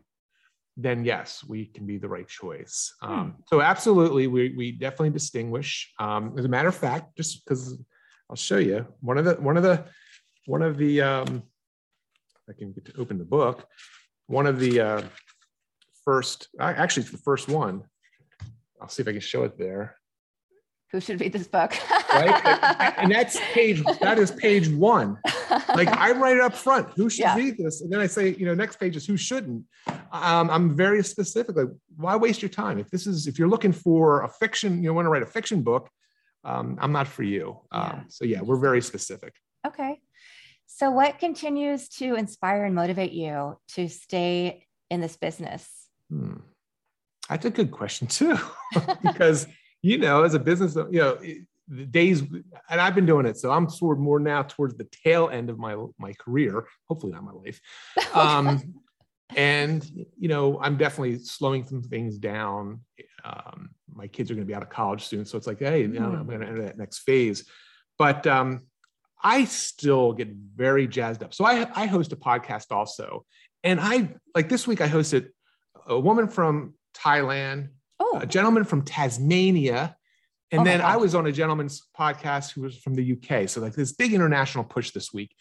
then 0.77 1.05
yes, 1.05 1.45
we 1.47 1.67
can 1.67 1.87
be 1.87 1.99
the 1.99 2.09
right 2.09 2.27
choice. 2.27 2.95
Hmm. 3.01 3.13
Um, 3.13 3.35
so 3.47 3.61
absolutely, 3.61 4.27
we, 4.27 4.55
we 4.57 4.73
definitely 4.73 5.11
distinguish. 5.11 5.93
Um, 5.99 6.35
as 6.39 6.45
a 6.45 6.49
matter 6.49 6.69
of 6.69 6.77
fact, 6.77 7.17
just 7.17 7.45
because 7.45 7.79
I'll 8.29 8.37
show 8.37 8.59
you 8.59 8.87
one 9.01 9.19
of 9.19 9.25
the 9.25 9.35
one 9.35 9.57
of 9.57 9.63
the 9.63 9.85
one 10.47 10.63
of 10.63 10.77
the 10.77 11.01
um, 11.03 11.43
I 12.49 12.53
can 12.53 12.73
get 12.73 12.85
to 12.87 13.01
open 13.01 13.19
the 13.19 13.25
book. 13.25 13.67
One 14.27 14.47
of 14.47 14.59
the 14.59 14.81
uh, 14.81 15.03
first, 16.05 16.49
actually, 16.61 17.03
it's 17.03 17.13
the 17.13 17.19
first 17.19 17.49
one. 17.49 17.85
I'll 18.81 18.89
see 18.89 19.03
if 19.03 19.09
I 19.09 19.13
can 19.13 19.21
show 19.21 19.45
it 19.45 19.59
there 19.59 19.97
who 20.93 21.01
should 21.01 21.21
read 21.21 21.33
this 21.33 21.47
book 21.47 21.77
right 22.13 22.95
and 22.99 23.13
that's 23.13 23.39
page 23.53 23.83
that 24.01 24.19
is 24.19 24.31
page 24.33 24.69
one 24.69 25.17
like 25.75 25.89
i 25.97 26.11
write 26.13 26.37
it 26.37 26.43
up 26.43 26.55
front 26.55 26.89
who 26.97 27.09
should 27.09 27.21
yeah. 27.21 27.37
read 27.37 27.57
this 27.57 27.81
and 27.81 27.93
then 27.93 28.01
i 28.01 28.07
say 28.07 28.35
you 28.35 28.47
know 28.47 28.55
next 28.55 28.77
page 28.77 28.97
is 28.97 29.07
who 29.07 29.17
shouldn't 29.17 29.65
um, 30.13 30.51
i'm 30.51 30.77
very 30.77 31.03
specific 31.03 31.57
like 31.57 31.69
why 31.97 32.17
waste 32.17 32.43
your 32.43 32.49
time 32.49 32.79
if 32.79 32.91
this 32.91 33.07
is 33.07 33.27
if 33.27 33.39
you're 33.39 33.49
looking 33.49 33.73
for 33.73 34.23
a 34.23 34.29
fiction 34.29 34.83
you 34.83 34.93
want 34.93 35.07
to 35.07 35.11
write 35.11 35.23
a 35.23 35.27
fiction 35.27 35.63
book 35.63 35.89
um, 36.45 36.79
I'm 36.81 36.93
not 36.93 37.09
for 37.09 37.23
you. 37.23 37.59
Um. 37.71 38.07
So 38.09 38.25
yeah, 38.25 38.41
we're 38.41 38.57
very 38.57 38.81
specific. 38.81 39.35
Okay. 39.67 40.01
So 40.67 40.91
what 40.91 41.19
continues 41.19 41.89
to 41.97 42.15
inspire 42.15 42.65
and 42.65 42.75
motivate 42.75 43.13
you 43.13 43.59
to 43.75 43.89
stay 43.89 44.67
in 44.89 45.01
this 45.01 45.17
business? 45.17 45.69
Hmm. 46.09 46.39
That's 47.29 47.45
a 47.45 47.51
good 47.51 47.71
question 47.71 48.07
too, 48.07 48.39
because 49.03 49.47
you 49.83 49.99
know, 49.99 50.23
as 50.23 50.35
a 50.35 50.39
business, 50.39 50.75
you 50.75 51.01
know, 51.01 51.19
the 51.69 51.87
days, 51.87 52.23
and 52.69 52.81
I've 52.81 52.95
been 52.95 53.07
doing 53.07 53.27
it, 53.27 53.39
so 53.39 53.51
I'm 53.51 53.69
sort 53.69 53.97
of 53.97 54.03
more 54.03 54.19
now 54.19 54.43
towards 54.43 54.75
the 54.75 54.89
tail 55.05 55.29
end 55.31 55.51
of 55.51 55.59
my 55.59 55.77
my 55.99 56.13
career. 56.15 56.67
Hopefully, 56.89 57.13
not 57.13 57.25
my 57.25 57.33
life. 57.33 57.61
Um, 58.15 58.75
and 59.37 59.89
you 60.19 60.29
know, 60.29 60.61
I'm 60.61 60.77
definitely 60.77 61.19
slowing 61.19 61.65
some 61.65 61.83
things 61.83 62.19
down. 62.19 62.81
Um, 63.25 63.71
my 63.89 64.09
kids 64.09 64.31
are 64.31 64.35
going 64.35 64.45
to 64.45 64.51
be 64.51 64.55
out 64.55 64.63
of 64.63 64.71
college 64.71 65.05
soon, 65.05 65.25
so 65.25 65.39
it's 65.39 65.47
like, 65.47 65.61
hey, 65.61 65.87
mm. 65.87 66.01
I'm 66.01 66.27
going 66.27 66.41
to 66.41 66.47
enter 66.47 66.63
that 66.63 66.79
next 66.79 66.99
phase. 67.01 67.49
But 67.97 68.27
um, 68.27 68.63
I 69.23 69.45
still 69.45 70.13
get 70.13 70.29
very 70.57 70.89
jazzed 70.89 71.23
up. 71.23 71.33
So 71.35 71.45
I 71.45 71.69
I 71.75 71.87
host 71.87 72.13
a 72.13 72.17
podcast 72.17 72.73
also, 72.73 73.25
and 73.63 73.79
I 73.81 74.15
like 74.35 74.49
this 74.49 74.67
week 74.67 74.81
I 74.81 74.89
hosted 74.89 75.29
a 75.87 75.99
woman 75.99 76.29
from 76.29 76.75
Thailand, 76.95 77.69
oh. 78.13 78.19
a 78.19 78.27
gentleman 78.27 78.65
from 78.65 78.83
Tasmania, 78.83 79.97
and 80.51 80.63
oh 80.63 80.65
then 80.65 80.81
I 80.81 80.97
was 80.97 81.15
on 81.15 81.27
a 81.27 81.33
gentleman's 81.33 81.83
podcast 81.99 82.53
who 82.53 82.63
was 82.63 82.77
from 82.79 82.95
the 82.95 83.13
UK. 83.13 83.49
So 83.49 83.61
like 83.61 83.75
this 83.75 83.93
big 83.93 84.13
international 84.13 84.65
push 84.65 84.91
this 84.91 85.13
week. 85.13 85.35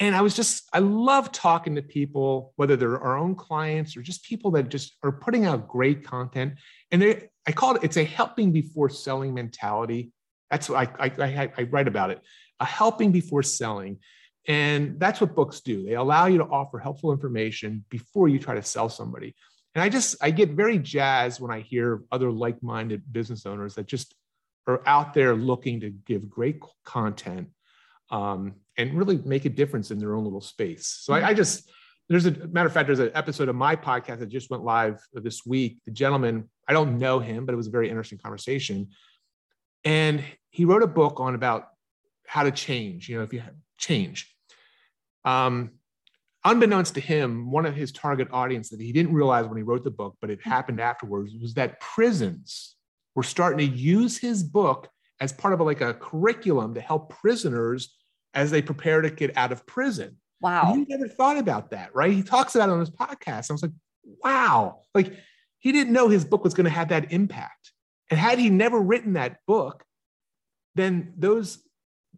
And 0.00 0.14
I 0.14 0.20
was 0.20 0.36
just, 0.36 0.68
I 0.72 0.78
love 0.78 1.32
talking 1.32 1.74
to 1.74 1.82
people, 1.82 2.52
whether 2.54 2.76
they're 2.76 3.00
our 3.00 3.18
own 3.18 3.34
clients 3.34 3.96
or 3.96 4.02
just 4.02 4.24
people 4.24 4.52
that 4.52 4.68
just 4.68 4.96
are 5.02 5.10
putting 5.10 5.44
out 5.44 5.66
great 5.66 6.04
content. 6.04 6.54
And 6.92 7.02
they, 7.02 7.28
I 7.46 7.52
call 7.52 7.74
it, 7.74 7.82
it's 7.82 7.96
a 7.96 8.04
helping 8.04 8.52
before 8.52 8.88
selling 8.88 9.34
mentality. 9.34 10.12
That's 10.50 10.68
what 10.68 10.88
I, 11.00 11.12
I, 11.18 11.52
I 11.58 11.62
write 11.64 11.88
about 11.88 12.10
it, 12.10 12.20
a 12.60 12.64
helping 12.64 13.10
before 13.10 13.42
selling. 13.42 13.98
And 14.46 15.00
that's 15.00 15.20
what 15.20 15.34
books 15.34 15.60
do. 15.60 15.84
They 15.84 15.94
allow 15.94 16.26
you 16.26 16.38
to 16.38 16.44
offer 16.44 16.78
helpful 16.78 17.12
information 17.12 17.84
before 17.90 18.28
you 18.28 18.38
try 18.38 18.54
to 18.54 18.62
sell 18.62 18.88
somebody. 18.88 19.34
And 19.78 19.84
I 19.84 19.88
just, 19.88 20.16
I 20.20 20.32
get 20.32 20.50
very 20.50 20.76
jazzed 20.76 21.40
when 21.40 21.52
I 21.52 21.60
hear 21.60 22.02
other 22.10 22.32
like 22.32 22.60
minded 22.64 23.12
business 23.12 23.46
owners 23.46 23.76
that 23.76 23.86
just 23.86 24.12
are 24.66 24.82
out 24.86 25.14
there 25.14 25.36
looking 25.36 25.78
to 25.78 25.90
give 25.90 26.28
great 26.28 26.60
content 26.84 27.50
um, 28.10 28.56
and 28.76 28.98
really 28.98 29.18
make 29.18 29.44
a 29.44 29.48
difference 29.48 29.92
in 29.92 30.00
their 30.00 30.16
own 30.16 30.24
little 30.24 30.40
space. 30.40 30.88
So 31.02 31.12
I, 31.12 31.28
I 31.28 31.32
just, 31.32 31.70
there's 32.08 32.26
a 32.26 32.32
matter 32.32 32.66
of 32.66 32.72
fact, 32.72 32.88
there's 32.88 32.98
an 32.98 33.12
episode 33.14 33.48
of 33.48 33.54
my 33.54 33.76
podcast 33.76 34.18
that 34.18 34.30
just 34.30 34.50
went 34.50 34.64
live 34.64 35.00
this 35.12 35.46
week. 35.46 35.78
The 35.84 35.92
gentleman, 35.92 36.50
I 36.66 36.72
don't 36.72 36.98
know 36.98 37.20
him, 37.20 37.46
but 37.46 37.52
it 37.52 37.56
was 37.56 37.68
a 37.68 37.70
very 37.70 37.88
interesting 37.88 38.18
conversation. 38.18 38.88
And 39.84 40.24
he 40.50 40.64
wrote 40.64 40.82
a 40.82 40.88
book 40.88 41.20
on 41.20 41.36
about 41.36 41.68
how 42.26 42.42
to 42.42 42.50
change, 42.50 43.08
you 43.08 43.16
know, 43.16 43.22
if 43.22 43.32
you 43.32 43.38
have 43.38 43.54
change. 43.76 44.34
Um, 45.24 45.77
unbeknownst 46.48 46.94
to 46.94 47.00
him, 47.00 47.50
one 47.50 47.66
of 47.66 47.76
his 47.76 47.92
target 47.92 48.28
audience 48.32 48.70
that 48.70 48.80
he 48.80 48.92
didn't 48.92 49.12
realize 49.12 49.46
when 49.46 49.56
he 49.56 49.62
wrote 49.62 49.84
the 49.84 49.90
book, 49.90 50.16
but 50.20 50.30
it 50.30 50.40
mm-hmm. 50.40 50.50
happened 50.50 50.80
afterwards, 50.80 51.32
was 51.40 51.54
that 51.54 51.80
prisons 51.80 52.76
were 53.14 53.22
starting 53.22 53.58
to 53.58 53.76
use 53.76 54.18
his 54.18 54.42
book 54.42 54.88
as 55.20 55.32
part 55.32 55.54
of 55.54 55.60
a, 55.60 55.64
like 55.64 55.80
a 55.80 55.94
curriculum 55.94 56.74
to 56.74 56.80
help 56.80 57.10
prisoners 57.10 57.94
as 58.34 58.50
they 58.50 58.62
prepare 58.62 59.00
to 59.02 59.10
get 59.10 59.36
out 59.36 59.52
of 59.52 59.66
prison. 59.66 60.16
Wow. 60.40 60.72
And 60.72 60.86
he 60.86 60.96
never 60.96 61.08
thought 61.08 61.36
about 61.36 61.70
that, 61.70 61.94
right? 61.94 62.12
He 62.12 62.22
talks 62.22 62.54
about 62.54 62.68
it 62.68 62.72
on 62.72 62.80
his 62.80 62.90
podcast. 62.90 63.50
I 63.50 63.54
was 63.54 63.62
like, 63.62 63.72
wow. 64.22 64.82
Like 64.94 65.12
he 65.58 65.72
didn't 65.72 65.92
know 65.92 66.08
his 66.08 66.24
book 66.24 66.44
was 66.44 66.54
going 66.54 66.66
to 66.66 66.70
have 66.70 66.88
that 66.88 67.12
impact. 67.12 67.72
And 68.10 68.18
had 68.18 68.38
he 68.38 68.48
never 68.48 68.80
written 68.80 69.14
that 69.14 69.38
book, 69.46 69.84
then 70.76 71.12
those 71.16 71.58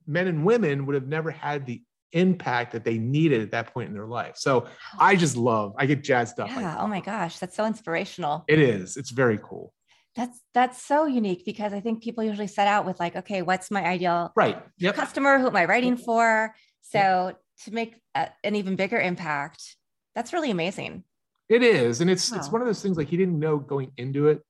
men 0.07 0.27
and 0.27 0.45
women 0.45 0.87
would 0.87 0.95
have 0.95 1.09
never 1.09 1.31
had 1.31 1.67
the 1.67 1.83
impact 2.13 2.73
that 2.73 2.85
they 2.85 2.99
needed 2.99 3.41
at 3.41 3.51
that 3.53 3.73
point 3.73 3.89
in 3.89 3.95
their 3.95 4.07
life. 4.07 4.37
So 4.37 4.67
I 4.99 5.17
just 5.17 5.37
love, 5.37 5.75
I 5.79 5.87
get 5.87 6.03
jazzed 6.03 6.41
up. 6.41 6.49
Yeah. 6.49 6.77
Oh 6.79 6.87
my 6.87 7.01
gosh. 7.01 7.39
That's 7.39 7.57
so 7.57 7.65
inspirational. 7.65 8.45
It 8.49 8.59
is. 8.59 8.97
It's 8.97 9.11
very 9.11 9.39
cool. 9.43 9.73
That's 10.17 10.41
that's 10.55 10.83
so 10.83 11.07
unique 11.07 11.45
because 11.45 11.73
I 11.73 11.81
think 11.81 12.03
people 12.03 12.25
usually 12.25 12.49
set 12.49 12.67
out 12.67 12.85
with 12.85 12.99
like, 12.99 13.15
okay, 13.15 13.43
what's 13.43 13.71
my 13.71 13.85
ideal 13.85 14.33
right 14.35 14.61
yep. 14.77 14.97
customer? 14.97 15.39
Who 15.39 15.47
am 15.47 15.57
I 15.57 15.67
writing 15.67 15.97
for? 15.97 16.53
So 16.83 17.37
to 17.65 17.73
make 17.73 17.95
a, 18.17 18.29
an 18.43 18.57
even 18.57 18.75
bigger 18.75 18.99
impact, 18.99 19.77
that's 20.17 20.33
really 20.33 20.51
amazing. 20.51 21.05
It 21.49 21.63
is, 21.63 22.01
and 22.01 22.11
it's 22.11 22.31
wow. 22.31 22.39
it's 22.39 22.51
one 22.51 22.61
of 22.61 22.67
those 22.67 22.83
things 22.83 22.97
like 22.97 23.09
he 23.09 23.17
didn't 23.17 23.39
know 23.39 23.59
going 23.59 23.93
into 23.99 24.29
it 24.29 24.43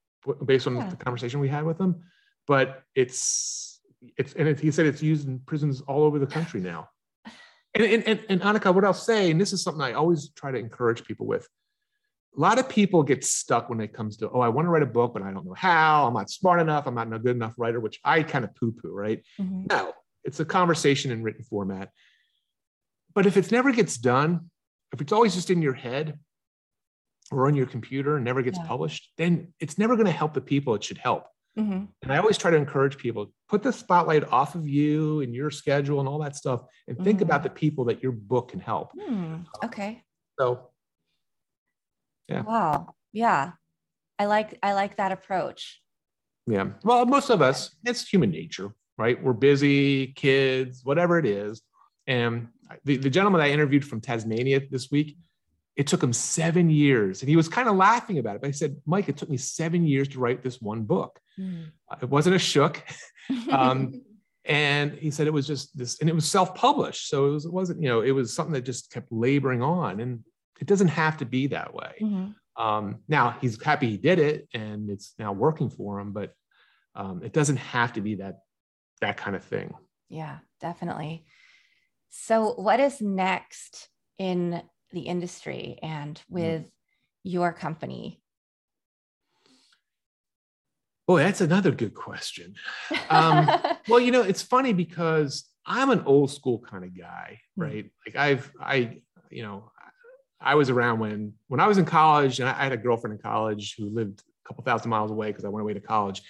based 0.45 0.67
on 0.67 0.77
yeah. 0.77 0.89
the 0.89 0.97
conversation 0.97 1.41
we 1.41 1.49
had 1.49 1.65
with 1.65 1.79
him, 1.79 2.05
but 2.47 2.83
it's 2.95 3.81
it's 4.17 4.33
and 4.35 4.49
it, 4.49 4.61
he 4.61 4.71
said 4.71 4.87
it's 4.87 5.03
used 5.03 5.29
in 5.29 5.41
prisons 5.41 5.83
all 5.83 6.05
over 6.05 6.19
the 6.19 6.27
country 6.27 6.61
now. 6.61 6.89
And, 7.75 7.85
and, 7.85 8.05
and, 8.07 8.21
and 8.29 8.41
Annika, 8.41 8.75
what 8.75 8.85
I'll 8.85 8.93
say, 8.93 9.31
and 9.31 9.41
this 9.41 9.53
is 9.53 9.63
something 9.63 9.83
I 9.83 9.93
always 9.93 10.31
try 10.31 10.51
to 10.51 10.59
encourage 10.59 11.05
people 11.05 11.27
with, 11.27 11.49
a 12.37 12.41
lot 12.41 12.59
of 12.59 12.69
people 12.69 13.03
get 13.03 13.25
stuck 13.25 13.69
when 13.69 13.81
it 13.81 13.93
comes 13.93 14.17
to, 14.19 14.31
oh, 14.31 14.41
I 14.41 14.49
want 14.49 14.67
to 14.67 14.71
write 14.71 14.83
a 14.83 14.87
book, 14.87 15.13
but 15.15 15.23
I 15.23 15.33
don't 15.33 15.45
know 15.45 15.55
how. 15.55 16.07
I'm 16.07 16.15
not 16.15 16.31
smart 16.31 16.61
enough. 16.61 16.87
I'm 16.87 16.95
not 16.95 17.13
a 17.13 17.19
good 17.19 17.37
enough 17.37 17.55
writer, 17.57 17.81
which 17.81 18.01
I 18.05 18.23
kind 18.23 18.45
of 18.45 18.55
poo 18.55 18.73
poo, 18.73 18.93
right? 18.93 19.23
Mm-hmm. 19.41 19.67
No, 19.69 19.93
it's 20.25 20.41
a 20.41 20.45
conversation 20.45 21.11
in 21.11 21.23
written 21.23 21.43
format. 21.43 21.91
But 23.15 23.27
if 23.27 23.37
it 23.37 23.51
never 23.51 23.73
gets 23.73 23.97
done, 23.97 24.51
if 24.93 25.01
it's 25.01 25.13
always 25.13 25.35
just 25.35 25.51
in 25.51 25.63
your 25.63 25.75
head 25.75 26.19
or 27.33 27.47
on 27.47 27.55
your 27.55 27.67
computer 27.67 28.17
and 28.17 28.25
never 28.25 28.43
gets 28.43 28.59
yeah. 28.59 28.67
published, 28.67 29.13
then 29.17 29.53
it's 29.59 29.79
never 29.79 29.97
going 29.97 30.07
to 30.07 30.13
help 30.13 30.35
the 30.35 30.41
people 30.41 30.75
it 30.75 30.85
should 30.85 30.99
help. 30.99 31.25
Mm-hmm. 31.59 31.85
And 32.03 32.13
I 32.13 32.19
always 32.19 32.39
try 32.39 32.51
to 32.51 32.57
encourage 32.57 32.97
people 32.97 33.33
put 33.49 33.63
the 33.63 33.73
spotlight 33.73 34.25
off 34.33 34.55
of 34.55 34.69
you 34.69 35.21
and 35.21 35.35
your 35.35 35.51
schedule 35.51 35.99
and 35.99 36.09
all 36.09 36.21
that 36.21 36.37
stuff 36.37 36.63
and 36.87 36.97
think 36.97 37.17
mm-hmm. 37.17 37.25
about 37.25 37.43
the 37.43 37.51
people 37.51 37.85
that 37.87 38.03
your 38.03 38.13
book 38.13 38.51
can 38.51 38.61
help. 38.61 38.93
Mm, 38.97 39.45
okay. 39.65 40.05
So 40.39 40.71
yeah. 42.29 42.43
Wow. 42.43 42.95
Yeah. 43.13 43.53
I 44.19 44.27
like 44.27 44.59
I 44.63 44.75
like 44.75 44.97
that 44.97 45.13
approach. 45.13 45.81
Yeah. 46.47 46.69
Well, 46.85 47.05
most 47.07 47.31
of 47.31 47.43
us, 47.43 47.75
it's 47.85 48.09
human 48.09 48.31
nature, 48.31 48.71
right? 48.97 49.23
We're 49.23 49.33
busy, 49.33 50.09
kids, 50.09 50.83
whatever 50.85 51.19
it 51.19 51.27
is. 51.27 51.63
And 52.07 52.49
the, 52.85 52.97
the 52.97 53.11
gentleman 53.11 53.41
I 53.41 53.51
interviewed 53.51 53.85
from 53.85 54.01
Tasmania 54.01 54.61
this 54.71 54.91
week, 54.91 55.17
it 55.77 55.87
took 55.87 56.03
him 56.03 56.13
seven 56.13 56.69
years. 56.71 57.23
And 57.23 57.29
he 57.29 57.37
was 57.37 57.49
kind 57.49 57.69
of 57.69 57.77
laughing 57.77 58.19
about 58.19 58.37
it. 58.37 58.43
But 58.43 58.49
I 58.49 58.53
said, 58.53 58.77
Mike, 58.87 59.09
it 59.09 59.17
took 59.17 59.31
me 59.31 59.37
seven 59.37 59.87
years 59.87 60.09
to 60.09 60.19
write 60.19 60.43
this 60.43 60.61
one 60.61 60.83
book. 60.83 61.19
Mm. 61.39 61.67
It 62.03 62.09
wasn't 62.09 62.37
a 62.37 62.41
shook. 62.41 62.83
Um, 63.53 64.03
and 64.45 64.95
he 64.95 65.13
said 65.13 65.29
it 65.29 65.33
was 65.33 65.47
just 65.47 65.77
this, 65.79 66.01
and 66.01 66.11
it 66.11 66.15
was 66.15 66.29
self-published. 66.29 67.09
So 67.09 67.29
it, 67.29 67.31
was, 67.31 67.45
it 67.45 67.53
wasn't, 67.53 67.81
you 67.81 67.89
know, 67.89 68.01
it 68.01 68.11
was 68.11 68.35
something 68.35 68.55
that 68.55 68.63
just 68.63 68.91
kept 68.91 69.07
laboring 69.13 69.63
on. 69.63 70.01
And 70.01 70.25
it 70.61 70.67
doesn't 70.67 70.89
have 70.89 71.19
to 71.19 71.25
be 71.25 71.47
that 71.49 71.73
way. 71.73 71.93
Mm-hmm. 72.01 72.63
Um, 72.63 72.99
now 73.09 73.37
he's 73.41 73.63
happy 73.63 73.89
he 73.89 73.97
did 73.97 74.19
it 74.19 74.49
and 74.53 74.91
it's 74.91 75.15
now 75.19 75.33
working 75.33 75.71
for 75.71 76.01
him, 76.01 76.13
but 76.13 76.35
um, 76.95 77.23
it 77.23 77.33
doesn't 77.33 77.57
have 77.57 77.93
to 77.93 78.01
be 78.01 78.17
that 78.17 78.41
that 79.01 79.17
kind 79.17 79.37
of 79.37 79.45
thing. 79.45 79.73
Yeah, 80.09 80.39
definitely. 80.61 81.25
So, 82.11 82.55
what 82.55 82.81
is 82.81 83.01
next 83.01 83.89
in 84.19 84.63
the 84.93 85.01
industry 85.01 85.79
and 85.83 86.17
mm-hmm. 86.17 86.35
with 86.35 86.63
mm-hmm. 86.63 86.69
your 87.25 87.53
company? 87.53 88.21
Oh, 91.09 91.17
that's 91.17 91.41
another 91.41 91.73
good 91.73 91.95
question. 91.95 92.55
Um, 93.09 93.51
well, 93.89 93.99
you 93.99 94.13
know, 94.13 94.23
it's 94.23 94.43
funny 94.43 94.73
because 94.73 95.45
I'm 95.67 95.91
an 95.91 96.03
old 96.07 96.31
school 96.31 96.61
kind 96.61 96.85
of 96.85 96.97
guy, 96.97 97.41
mm. 97.59 97.63
right? 97.65 97.91
Like 98.07 98.17
I've, 98.17 98.53
I, 98.61 99.01
you 99.29 99.43
know, 99.43 99.73
I 100.41 100.55
was 100.55 100.71
around 100.71 101.01
when 101.01 101.35
when 101.49 101.61
I 101.61 101.67
was 101.67 101.79
in 101.79 101.85
college, 101.85 102.41
and 102.41 102.49
I 102.49 102.53
had 102.53 102.73
a 102.73 102.77
girlfriend 102.77 103.15
in 103.15 103.21
college 103.21 103.75
who 103.77 103.91
lived 103.91 104.21
a 104.21 104.49
couple 104.49 104.65
thousand 104.65 104.91
miles 104.91 105.11
away 105.11 105.29
because 105.29 105.45
I 105.45 105.49
went 105.49 105.63
away 105.63 105.75
to 105.75 105.81
college. 105.81 106.23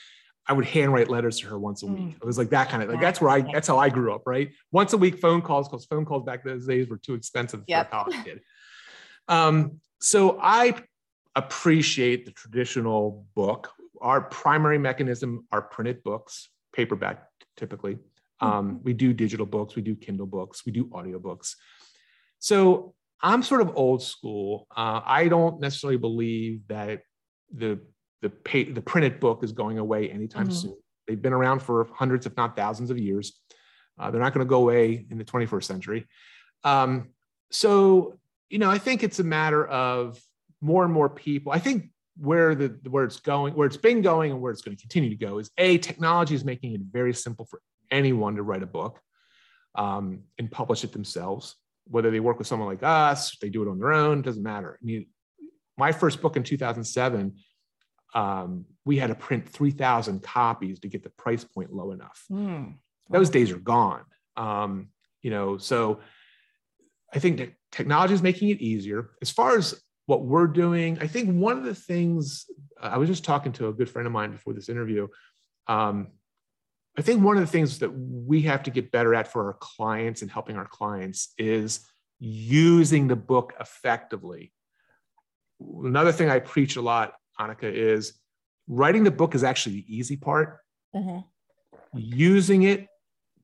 I 0.49 0.53
would 0.53 0.65
handwrite 0.65 1.09
letters 1.09 1.39
to 1.41 1.47
her 1.49 1.59
once 1.59 1.83
a 1.83 1.87
week. 1.87 2.01
Mm. 2.01 2.17
It 2.17 2.25
was 2.25 2.37
like 2.37 2.51
that 2.51 2.71
kind 2.71 2.83
of 2.83 2.89
like 2.89 3.01
that's 3.01 3.21
where 3.21 3.31
I 3.31 3.43
that's 3.53 3.69
how 3.69 3.79
I 3.79 3.89
grew 3.89 4.13
up, 4.13 4.23
right? 4.27 4.51
Once 4.73 4.93
a 4.95 4.99
week 4.99 5.19
phone 5.19 5.43
calls 5.43 5.69
because 5.69 5.85
phone 5.85 6.05
calls 6.05 6.25
back 6.25 6.43
those 6.43 6.67
days 6.67 6.89
were 6.89 6.97
too 6.97 7.15
expensive 7.15 7.63
yep. 7.69 7.89
for 7.89 7.97
a 7.97 7.99
college 8.01 8.25
kid. 8.25 8.41
Um, 9.29 9.81
so 10.01 10.39
I 10.41 10.75
appreciate 11.37 12.27
the 12.27 12.33
traditional 12.33 13.27
book. 13.35 13.71
Our 14.01 14.23
primary 14.23 14.79
mechanism 14.79 15.47
are 15.53 15.63
printed 15.63 16.03
books, 16.03 16.49
paperback 16.75 17.27
typically. 17.57 17.99
Um, 18.41 18.51
mm-hmm. 18.51 18.85
we 18.85 18.93
do 18.95 19.13
digital 19.13 19.47
books, 19.47 19.77
we 19.77 19.83
do 19.83 19.95
Kindle 19.95 20.27
books, 20.27 20.65
we 20.65 20.73
do 20.73 20.87
audiobooks. 20.87 21.55
So 22.39 22.95
I'm 23.23 23.43
sort 23.43 23.61
of 23.61 23.77
old 23.77 24.03
school. 24.03 24.67
Uh, 24.75 25.01
I 25.05 25.29
don't 25.29 25.61
necessarily 25.61 25.99
believe 25.99 26.67
that 26.69 27.03
the 27.55 27.81
the 28.23 28.31
pay, 28.31 28.65
the 28.65 28.83
printed 28.83 29.19
book 29.19 29.43
is 29.43 29.53
going 29.53 29.79
away 29.79 30.11
anytime 30.11 30.49
mm-hmm. 30.49 30.53
soon. 30.53 30.77
They've 31.07 31.21
been 31.21 31.33
around 31.33 31.61
for 31.61 31.89
hundreds, 31.93 32.27
if 32.27 32.37
not 32.37 32.57
thousands, 32.57 32.91
of 32.91 32.99
years. 32.99 33.39
Uh, 33.99 34.11
they're 34.11 34.21
not 34.21 34.35
going 34.35 34.47
to 34.47 34.49
go 34.49 34.59
away 34.59 35.07
in 35.11 35.19
the 35.19 35.25
21st 35.25 35.65
century. 35.65 36.07
Um, 36.65 37.11
so, 37.51 38.20
you 38.51 38.59
know, 38.59 38.69
I 38.69 38.79
think 38.79 39.03
it's 39.03 39.21
a 39.21 39.25
matter 39.25 39.67
of 39.67 40.21
more 40.61 40.85
and 40.85 40.93
more 40.93 41.09
people. 41.09 41.53
I 41.53 41.59
think 41.61 41.91
where 42.19 42.55
the 42.55 42.79
where 42.91 43.05
it's 43.05 43.21
going, 43.21 43.55
where 43.55 43.67
it's 43.67 43.77
been 43.77 44.03
going, 44.03 44.33
and 44.33 44.41
where 44.41 44.53
it's 44.53 44.61
going 44.61 44.77
to 44.77 44.81
continue 44.81 45.09
to 45.09 45.17
go 45.17 45.39
is 45.39 45.51
a 45.57 45.79
technology 45.79 46.35
is 46.35 46.45
making 46.45 46.75
it 46.75 46.81
very 46.91 47.15
simple 47.15 47.47
for 47.47 47.63
anyone 47.91 48.37
to 48.37 48.43
write 48.43 48.63
a 48.63 48.67
book 48.67 49.01
um, 49.77 50.25
and 50.39 50.51
publish 50.51 50.85
it 50.85 50.93
themselves. 50.93 51.57
Whether 51.87 52.11
they 52.11 52.21
work 52.21 52.39
with 52.39 52.47
someone 52.47 52.69
like 52.69 52.83
us, 52.83 53.37
they 53.41 53.49
do 53.49 53.63
it 53.63 53.69
on 53.69 53.79
their 53.79 53.93
own, 53.93 54.23
doesn't 54.23 54.43
matter. 54.43 54.79
I 54.81 54.85
mean, 54.85 55.07
my 55.79 55.93
first 55.93 56.21
book 56.21 56.37
in 56.37 56.43
2007, 56.43 57.37
um, 58.15 58.65
we 58.85 58.99
had 58.99 59.09
to 59.09 59.15
print 59.15 59.49
3,000 59.49 60.23
copies 60.23 60.81
to 60.81 60.89
get 60.89 61.03
the 61.03 61.11
price 61.11 61.43
point 61.43 61.73
low 61.73 61.93
enough. 61.93 62.25
Mm. 62.31 62.75
Those 63.09 63.31
days 63.31 63.51
are 63.51 63.59
gone. 63.59 64.05
Um, 64.37 64.89
you 65.23 65.31
know, 65.31 65.59
so 65.59 66.01
I 67.13 67.19
think 67.19 67.39
that 67.39 67.53
technology 67.73 68.15
is 68.15 68.23
making 68.23 68.49
it 68.51 68.61
easier. 68.61 69.11
As 69.23 69.31
far 69.31 69.57
as 69.57 69.81
what 70.07 70.25
we're 70.25 70.47
doing, 70.47 70.99
I 71.01 71.07
think 71.07 71.31
one 71.31 71.59
of 71.59 71.65
the 71.65 71.75
things 71.75 72.47
I 72.81 72.99
was 72.99 73.09
just 73.09 73.25
talking 73.25 73.53
to 73.53 73.69
a 73.69 73.73
good 73.73 73.89
friend 73.89 74.07
of 74.07 74.13
mine 74.13 74.33
before 74.33 74.55
this 74.55 74.69
interview. 74.69 75.09
Um, 75.67 76.09
I 76.99 77.03
think 77.03 77.23
one 77.23 77.37
of 77.37 77.43
the 77.43 77.47
things 77.47 77.79
that 77.79 77.91
we 77.91 78.43
have 78.43 78.65
to 78.65 78.71
get 78.71 78.91
better 78.91 79.15
at 79.15 79.29
for 79.29 79.47
our 79.47 79.55
clients 79.55 80.23
and 80.23 80.31
helping 80.31 80.57
our 80.57 80.67
clients 80.67 81.33
is 81.39 81.81
using 82.19 83.07
the 83.07 83.17
book 83.17 83.55
effectively. 83.61 84.53
Another 85.61 86.13
thing 86.13 86.29
I 86.29 86.41
preach 86.41 86.77
a 86.77 86.83
lot, 86.83 87.15
Annika, 87.39 87.73
is 87.73 88.15
writing 88.67 89.05
the 89.05 89.11
book 89.11 89.35
is 89.35 89.45
actually 89.45 89.77
the 89.77 89.97
easy 89.97 90.17
part. 90.17 90.59
Mm-hmm. 90.95 91.21
Using 91.95 92.65
it, 92.65 92.89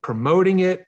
promoting 0.01 0.59
it, 0.59 0.85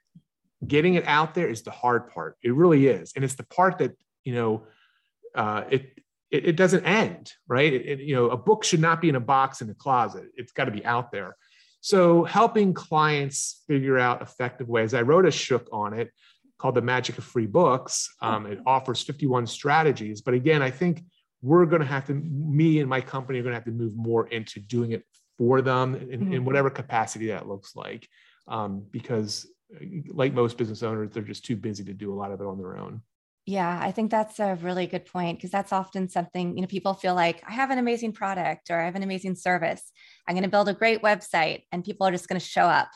getting 0.65 0.95
it 0.95 1.05
out 1.05 1.33
there 1.33 1.49
is 1.49 1.63
the 1.63 1.71
hard 1.71 2.09
part. 2.09 2.37
It 2.43 2.53
really 2.53 2.87
is, 2.87 3.13
and 3.15 3.23
it's 3.23 3.35
the 3.35 3.45
part 3.45 3.77
that 3.79 3.97
you 4.23 4.33
know 4.35 4.63
uh, 5.35 5.63
it, 5.69 5.99
it, 6.31 6.49
it 6.49 6.55
doesn't 6.55 6.85
end, 6.85 7.33
right? 7.47 7.71
It, 7.73 7.85
it, 7.85 7.99
you 7.99 8.15
know, 8.15 8.29
a 8.29 8.37
book 8.37 8.63
should 8.63 8.81
not 8.81 9.01
be 9.01 9.09
in 9.09 9.15
a 9.15 9.21
box 9.21 9.61
in 9.61 9.69
a 9.69 9.73
closet. 9.73 10.25
It's 10.35 10.51
got 10.51 10.65
to 10.65 10.71
be 10.71 10.85
out 10.85 11.11
there. 11.11 11.35
So 11.81 12.23
helping 12.23 12.73
clients 12.73 13.63
figure 13.67 13.97
out 13.97 14.21
effective 14.21 14.67
ways. 14.67 14.93
I 14.93 15.01
wrote 15.01 15.25
a 15.25 15.31
shook 15.31 15.67
on 15.71 15.93
it 15.93 16.11
called 16.57 16.75
the 16.75 16.81
Magic 16.81 17.17
of 17.17 17.23
Free 17.23 17.45
Books. 17.45 18.13
Um, 18.21 18.45
it 18.45 18.59
offers 18.65 19.01
51 19.01 19.47
strategies, 19.47 20.21
but 20.21 20.33
again, 20.33 20.61
I 20.61 20.71
think 20.71 21.03
we're 21.41 21.65
going 21.65 21.81
to 21.81 21.87
have 21.87 22.05
to, 22.07 22.13
me 22.13 22.81
and 22.81 22.89
my 22.89 22.99
company 22.99 23.39
are 23.39 23.43
going 23.43 23.53
to 23.53 23.55
have 23.55 23.65
to 23.65 23.71
move 23.71 23.95
more 23.95 24.27
into 24.27 24.59
doing 24.59 24.91
it 24.91 25.05
for 25.37 25.61
them 25.61 25.95
in, 25.95 26.19
mm-hmm. 26.19 26.33
in 26.33 26.45
whatever 26.45 26.69
capacity 26.69 27.27
that 27.27 27.47
looks 27.47 27.77
like, 27.77 28.09
um, 28.49 28.85
because 28.91 29.47
like 30.07 30.33
most 30.33 30.57
business 30.57 30.83
owners, 30.83 31.11
they're 31.11 31.23
just 31.23 31.45
too 31.45 31.55
busy 31.55 31.83
to 31.83 31.93
do 31.93 32.13
a 32.13 32.15
lot 32.15 32.31
of 32.31 32.41
it 32.41 32.45
on 32.45 32.57
their 32.57 32.77
own. 32.77 33.01
Yeah, 33.45 33.79
I 33.81 33.91
think 33.91 34.11
that's 34.11 34.39
a 34.39 34.59
really 34.61 34.85
good 34.85 35.05
point 35.05 35.39
because 35.39 35.49
that's 35.49 35.73
often 35.73 36.07
something, 36.07 36.55
you 36.55 36.61
know, 36.61 36.67
people 36.67 36.93
feel 36.93 37.15
like 37.15 37.41
I 37.47 37.53
have 37.53 37.71
an 37.71 37.79
amazing 37.79 38.13
product 38.13 38.69
or 38.69 38.79
I 38.79 38.85
have 38.85 38.95
an 38.95 39.01
amazing 39.01 39.35
service. 39.35 39.91
I'm 40.27 40.35
going 40.35 40.43
to 40.43 40.49
build 40.49 40.69
a 40.69 40.73
great 40.73 41.01
website 41.01 41.63
and 41.71 41.83
people 41.83 42.05
are 42.05 42.11
just 42.11 42.27
going 42.27 42.39
to 42.39 42.45
show 42.45 42.65
up. 42.65 42.89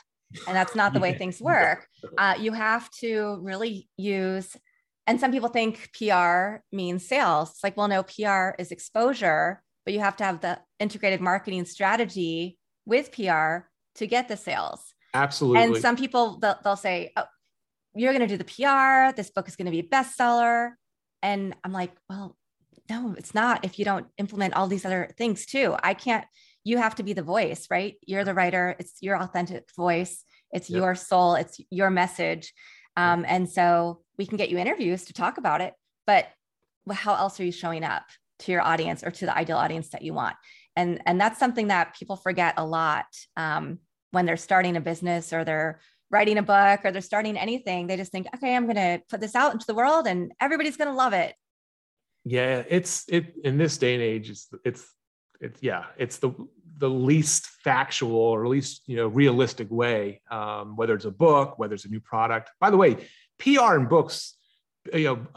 And 0.47 0.55
that's 0.55 0.75
not 0.75 0.93
the 0.93 0.99
way 0.99 1.13
things 1.17 1.41
work. 1.41 1.87
Uh, 2.17 2.35
you 2.39 2.53
have 2.53 2.89
to 2.99 3.39
really 3.41 3.89
use, 3.97 4.55
and 5.07 5.19
some 5.19 5.31
people 5.31 5.49
think 5.49 5.89
PR 5.97 6.57
means 6.71 7.07
sales. 7.07 7.51
It's 7.51 7.63
like, 7.63 7.75
well, 7.75 7.87
no, 7.87 8.03
PR 8.03 8.51
is 8.59 8.71
exposure, 8.71 9.63
but 9.85 9.93
you 9.93 10.01
have 10.01 10.17
to 10.17 10.23
have 10.23 10.41
the 10.41 10.59
integrated 10.79 11.21
marketing 11.21 11.65
strategy 11.65 12.57
with 12.85 13.11
PR 13.11 13.67
to 13.95 14.07
get 14.07 14.27
the 14.27 14.37
sales. 14.37 14.92
Absolutely. 15.13 15.61
And 15.61 15.77
some 15.77 15.95
people 15.95 16.39
they'll, 16.39 16.57
they'll 16.63 16.75
say, 16.75 17.11
"Oh, 17.15 17.25
you're 17.95 18.13
going 18.13 18.27
to 18.27 18.37
do 18.37 18.37
the 18.37 18.43
PR. 18.43 19.15
This 19.15 19.29
book 19.29 19.47
is 19.47 19.55
going 19.55 19.65
to 19.65 19.71
be 19.71 19.79
a 19.79 19.83
bestseller." 19.83 20.71
And 21.21 21.55
I'm 21.63 21.71
like, 21.71 21.91
"Well, 22.09 22.35
no, 22.89 23.15
it's 23.17 23.33
not. 23.33 23.63
If 23.63 23.79
you 23.79 23.85
don't 23.85 24.07
implement 24.17 24.53
all 24.53 24.67
these 24.67 24.85
other 24.85 25.09
things 25.17 25.45
too, 25.45 25.75
I 25.83 25.93
can't. 25.93 26.25
You 26.63 26.77
have 26.77 26.95
to 26.95 27.03
be 27.03 27.13
the 27.13 27.23
voice, 27.23 27.67
right? 27.69 27.95
You're 28.05 28.23
the 28.23 28.33
writer. 28.33 28.75
It's 28.79 28.95
your 29.01 29.21
authentic 29.21 29.65
voice. 29.75 30.23
It's 30.51 30.69
yep. 30.69 30.77
your 30.77 30.95
soul. 30.95 31.35
It's 31.35 31.59
your 31.69 31.89
message. 31.89 32.53
Um, 32.95 33.25
and 33.27 33.49
so 33.49 34.01
we 34.17 34.25
can 34.25 34.37
get 34.37 34.49
you 34.49 34.57
interviews 34.57 35.05
to 35.05 35.13
talk 35.13 35.37
about 35.37 35.61
it, 35.61 35.73
but 36.05 36.27
how 36.91 37.15
else 37.15 37.39
are 37.39 37.45
you 37.45 37.51
showing 37.51 37.83
up 37.83 38.03
to 38.39 38.51
your 38.51 38.61
audience 38.61 39.03
or 39.03 39.11
to 39.11 39.25
the 39.25 39.35
ideal 39.35 39.57
audience 39.57 39.89
that 39.89 40.03
you 40.03 40.13
want? 40.13 40.35
And 40.75 41.01
and 41.05 41.19
that's 41.19 41.39
something 41.39 41.67
that 41.67 41.95
people 41.95 42.15
forget 42.15 42.55
a 42.57 42.65
lot. 42.65 43.05
Um, 43.37 43.79
when 44.13 44.25
they're 44.25 44.37
starting 44.37 44.77
a 44.77 44.81
business 44.81 45.33
or 45.33 45.43
they're 45.43 45.79
writing 46.11 46.37
a 46.37 46.43
book 46.43 46.81
or 46.83 46.91
they're 46.91 47.01
starting 47.01 47.35
anything, 47.35 47.87
they 47.87 47.97
just 47.97 48.11
think, 48.11 48.27
okay, 48.35 48.55
I'm 48.55 48.65
going 48.65 48.75
to 48.75 49.01
put 49.09 49.19
this 49.19 49.35
out 49.35 49.53
into 49.53 49.65
the 49.65 49.73
world 49.73 50.05
and 50.05 50.31
everybody's 50.39 50.77
going 50.77 50.89
to 50.89 50.95
love 50.95 51.13
it. 51.13 51.33
Yeah, 52.23 52.63
it's 52.69 53.03
it 53.09 53.33
in 53.43 53.57
this 53.57 53.77
day 53.77 53.95
and 53.95 54.03
age. 54.03 54.29
It's 54.29 54.47
it's 54.63 54.85
it's 55.41 55.61
yeah, 55.61 55.85
it's 55.97 56.17
the 56.17 56.31
the 56.77 56.89
least 56.89 57.47
factual 57.47 58.15
or 58.15 58.47
least 58.47 58.83
you 58.85 58.95
know 58.95 59.07
realistic 59.07 59.69
way. 59.69 60.21
Um, 60.31 60.77
whether 60.77 60.93
it's 60.93 61.03
a 61.03 61.11
book, 61.11 61.59
whether 61.59 61.73
it's 61.73 61.83
a 61.83 61.89
new 61.89 61.99
product. 61.99 62.51
By 62.61 62.69
the 62.69 62.77
way, 62.77 62.95
PR 63.39 63.75
and 63.75 63.89
books, 63.89 64.37
you 64.93 65.03
know, 65.03 65.27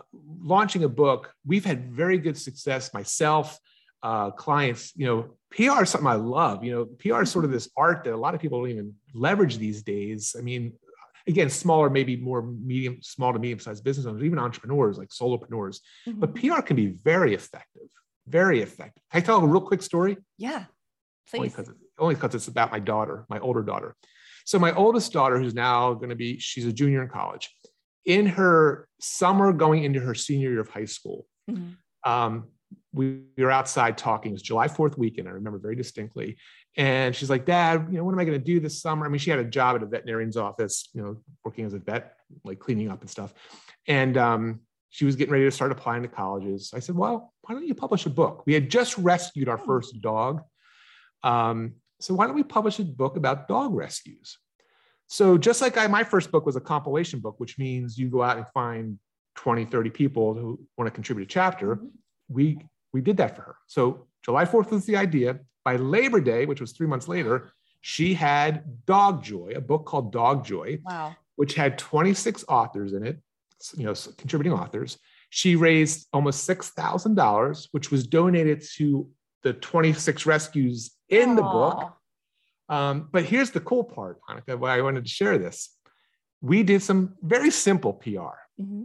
launching 0.41 0.85
a 0.85 0.89
book, 0.89 1.33
we've 1.45 1.65
had 1.65 1.91
very 1.91 2.19
good 2.19 2.39
success. 2.39 2.95
Myself, 2.95 3.59
uh, 4.07 4.31
clients, 4.31 4.93
you 4.95 5.05
know, 5.05 5.37
PR 5.51 5.83
is 5.83 5.91
something 5.91 6.07
I 6.07 6.15
love. 6.15 6.63
You 6.63 6.73
know, 6.73 6.85
PR 6.85 7.23
is 7.23 7.31
sort 7.33 7.45
of 7.45 7.51
this 7.51 7.69
art 7.77 8.05
that 8.05 8.15
a 8.15 8.17
lot 8.17 8.37
of 8.37 8.41
people 8.41 8.61
don't 8.61 8.71
even 8.71 8.95
leverage 9.13 9.59
these 9.59 9.83
days. 9.83 10.37
I 10.39 10.43
mean, 10.43 10.75
again, 11.27 11.51
smaller, 11.51 11.91
maybe 11.91 12.15
more 12.15 12.43
medium, 12.43 12.99
small 13.03 13.33
to 13.33 13.41
medium 13.41 13.59
sized 13.59 13.83
business 13.83 14.07
owners, 14.07 14.23
even 14.23 14.39
entrepreneurs 14.39 14.97
like 14.97 15.09
solopreneurs. 15.09 15.81
Mm-hmm. 16.07 16.21
But 16.21 16.37
PR 16.37 16.61
can 16.63 16.77
be 16.77 16.87
very 16.87 17.35
effective, 17.35 17.89
very 18.29 18.61
effective. 18.63 19.03
Can 19.11 19.23
I 19.23 19.25
tell 19.25 19.43
a 19.43 19.47
real 19.47 19.61
quick 19.61 19.83
story? 19.83 20.19
Yeah, 20.39 20.67
please. 21.29 21.57
Only 21.99 22.15
because 22.15 22.37
it's 22.37 22.47
about 22.47 22.71
my 22.71 22.79
daughter, 22.79 23.27
my 23.29 23.41
older 23.41 23.65
daughter. 23.65 23.97
So 24.45 24.61
my 24.61 24.73
oldest 24.73 25.13
daughter, 25.13 25.37
who's 25.37 25.55
now 25.55 25.95
going 25.95 26.11
to 26.11 26.15
be, 26.15 26.39
she's 26.39 26.67
a 26.67 26.73
junior 26.73 27.03
in 27.03 27.09
college. 27.09 27.51
In 28.05 28.27
her 28.27 28.87
summer, 29.01 29.53
going 29.53 29.83
into 29.83 29.99
her 29.99 30.15
senior 30.15 30.51
year 30.51 30.61
of 30.61 30.69
high 30.69 30.85
school, 30.85 31.27
mm-hmm. 31.51 31.73
um, 32.09 32.45
we 32.93 33.23
were 33.37 33.51
outside 33.51 33.99
talking. 33.99 34.33
It 34.33 34.35
was 34.35 34.43
July 34.43 34.69
4th 34.69 34.97
weekend. 34.97 35.29
I 35.29 35.33
remember 35.33 35.59
very 35.59 35.77
distinctly. 35.77 36.37
And 36.77 37.15
she's 37.15 37.31
like, 37.31 37.45
Dad, 37.45 37.89
you 37.91 37.99
know, 37.99 38.05
what 38.05 38.13
am 38.13 38.19
I 38.19 38.25
going 38.25 38.39
to 38.39 38.45
do 38.45 38.61
this 38.61 38.81
summer? 38.81 39.07
I 39.07 39.09
mean, 39.09 39.19
she 39.19 39.31
had 39.31 39.39
a 39.39 39.45
job 39.45 39.77
at 39.77 39.83
a 39.83 39.87
veterinarian's 39.87 40.37
office, 40.37 40.89
you 40.95 41.03
know, 41.03 41.17
working 41.45 41.65
as 41.65 41.75
a 41.75 41.79
vet, 41.79 42.17
like 42.45 42.59
cleaning 42.59 42.91
up 42.91 43.01
and 43.01 43.11
stuff. 43.11 43.35
And 43.87 44.17
um, 44.17 44.61
she 44.91 45.05
was 45.05 45.17
getting 45.17 45.33
ready 45.33 45.45
to 45.45 45.51
start 45.51 45.73
applying 45.73 46.03
to 46.03 46.09
colleges. 46.09 46.73
I 46.75 46.81
said, 46.81 46.97
Well, 46.97 47.33
why 47.43 47.55
don't 47.55 47.67
you 47.67 47.75
publish 47.75 48.07
a 48.07 48.11
book? 48.11 48.45
We 48.47 48.55
had 48.55 48.71
just 48.71 48.97
rescued 48.99 49.49
our 49.49 49.59
first 49.59 50.01
dog. 50.01 50.43
Um, 51.23 51.75
so 52.01 52.15
why 52.15 52.27
don't 52.27 52.35
we 52.35 52.43
publish 52.43 52.79
a 52.79 52.85
book 52.85 53.17
about 53.17 53.49
dog 53.49 53.75
rescues? 53.75 54.39
So 55.07 55.39
just 55.39 55.63
like 55.63 55.77
I, 55.77 55.87
my 55.87 56.05
first 56.05 56.31
book 56.33 56.45
was 56.47 56.57
a 56.57 56.61
compilation 56.61 57.21
book, 57.21 57.37
which 57.39 57.59
means 57.59 57.97
you 57.97 58.09
go 58.09 58.23
out 58.23 58.37
and 58.37 58.47
find 58.49 58.99
20, 59.37 59.67
30 59.67 59.91
people 59.91 60.35
who 60.35 60.61
want 60.77 60.89
to 60.89 60.91
contribute 60.91 61.25
a 61.25 61.29
chapter. 61.29 61.79
We 62.29 62.59
we 62.93 63.01
did 63.01 63.19
that 63.19 63.37
for 63.37 63.43
her. 63.43 63.57
So 63.67 64.07
July 64.25 64.45
4th 64.45 64.71
was 64.71 64.87
the 64.87 64.97
idea. 64.97 65.39
By 65.65 65.77
Labor 65.77 66.21
Day, 66.21 66.47
which 66.47 66.61
was 66.61 66.73
three 66.73 66.87
months 66.87 67.09
later, 67.09 67.53
she 67.81 68.15
had 68.15 68.85
Dog 68.87 69.23
Joy, 69.23 69.53
a 69.55 69.61
book 69.61 69.85
called 69.85 70.13
Dog 70.13 70.45
Joy, 70.45 70.79
wow. 70.85 71.15
which 71.37 71.55
had 71.55 71.79
26 71.79 72.45
authors 72.49 72.93
in 72.95 73.07
it, 73.07 73.21
you 73.77 73.85
know, 73.85 73.95
contributing 74.17 74.53
authors. 74.53 74.99
She 75.31 75.57
raised 75.57 76.09
almost 76.13 76.49
$6,000, 76.49 77.69
which 77.73 77.91
was 77.91 78.07
donated 78.07 78.65
to 78.77 79.09
the 79.43 79.53
26 79.53 80.25
rescues 80.25 80.93
in 81.09 81.31
Aww. 81.31 81.37
the 81.37 81.43
book. 81.43 81.97
Um, 82.69 83.09
but 83.13 83.25
here's 83.25 83.51
the 83.51 83.61
cool 83.61 83.85
part, 83.85 84.19
Monica, 84.29 84.57
why 84.57 84.77
I 84.77 84.83
wanted 84.83 85.05
to 85.05 85.11
share 85.11 85.39
this. 85.39 85.71
We 86.41 86.63
did 86.63 86.83
some 86.83 87.15
very 87.23 87.51
simple 87.51 87.93
PR. 87.93 88.39
Mm-hmm 88.61 88.83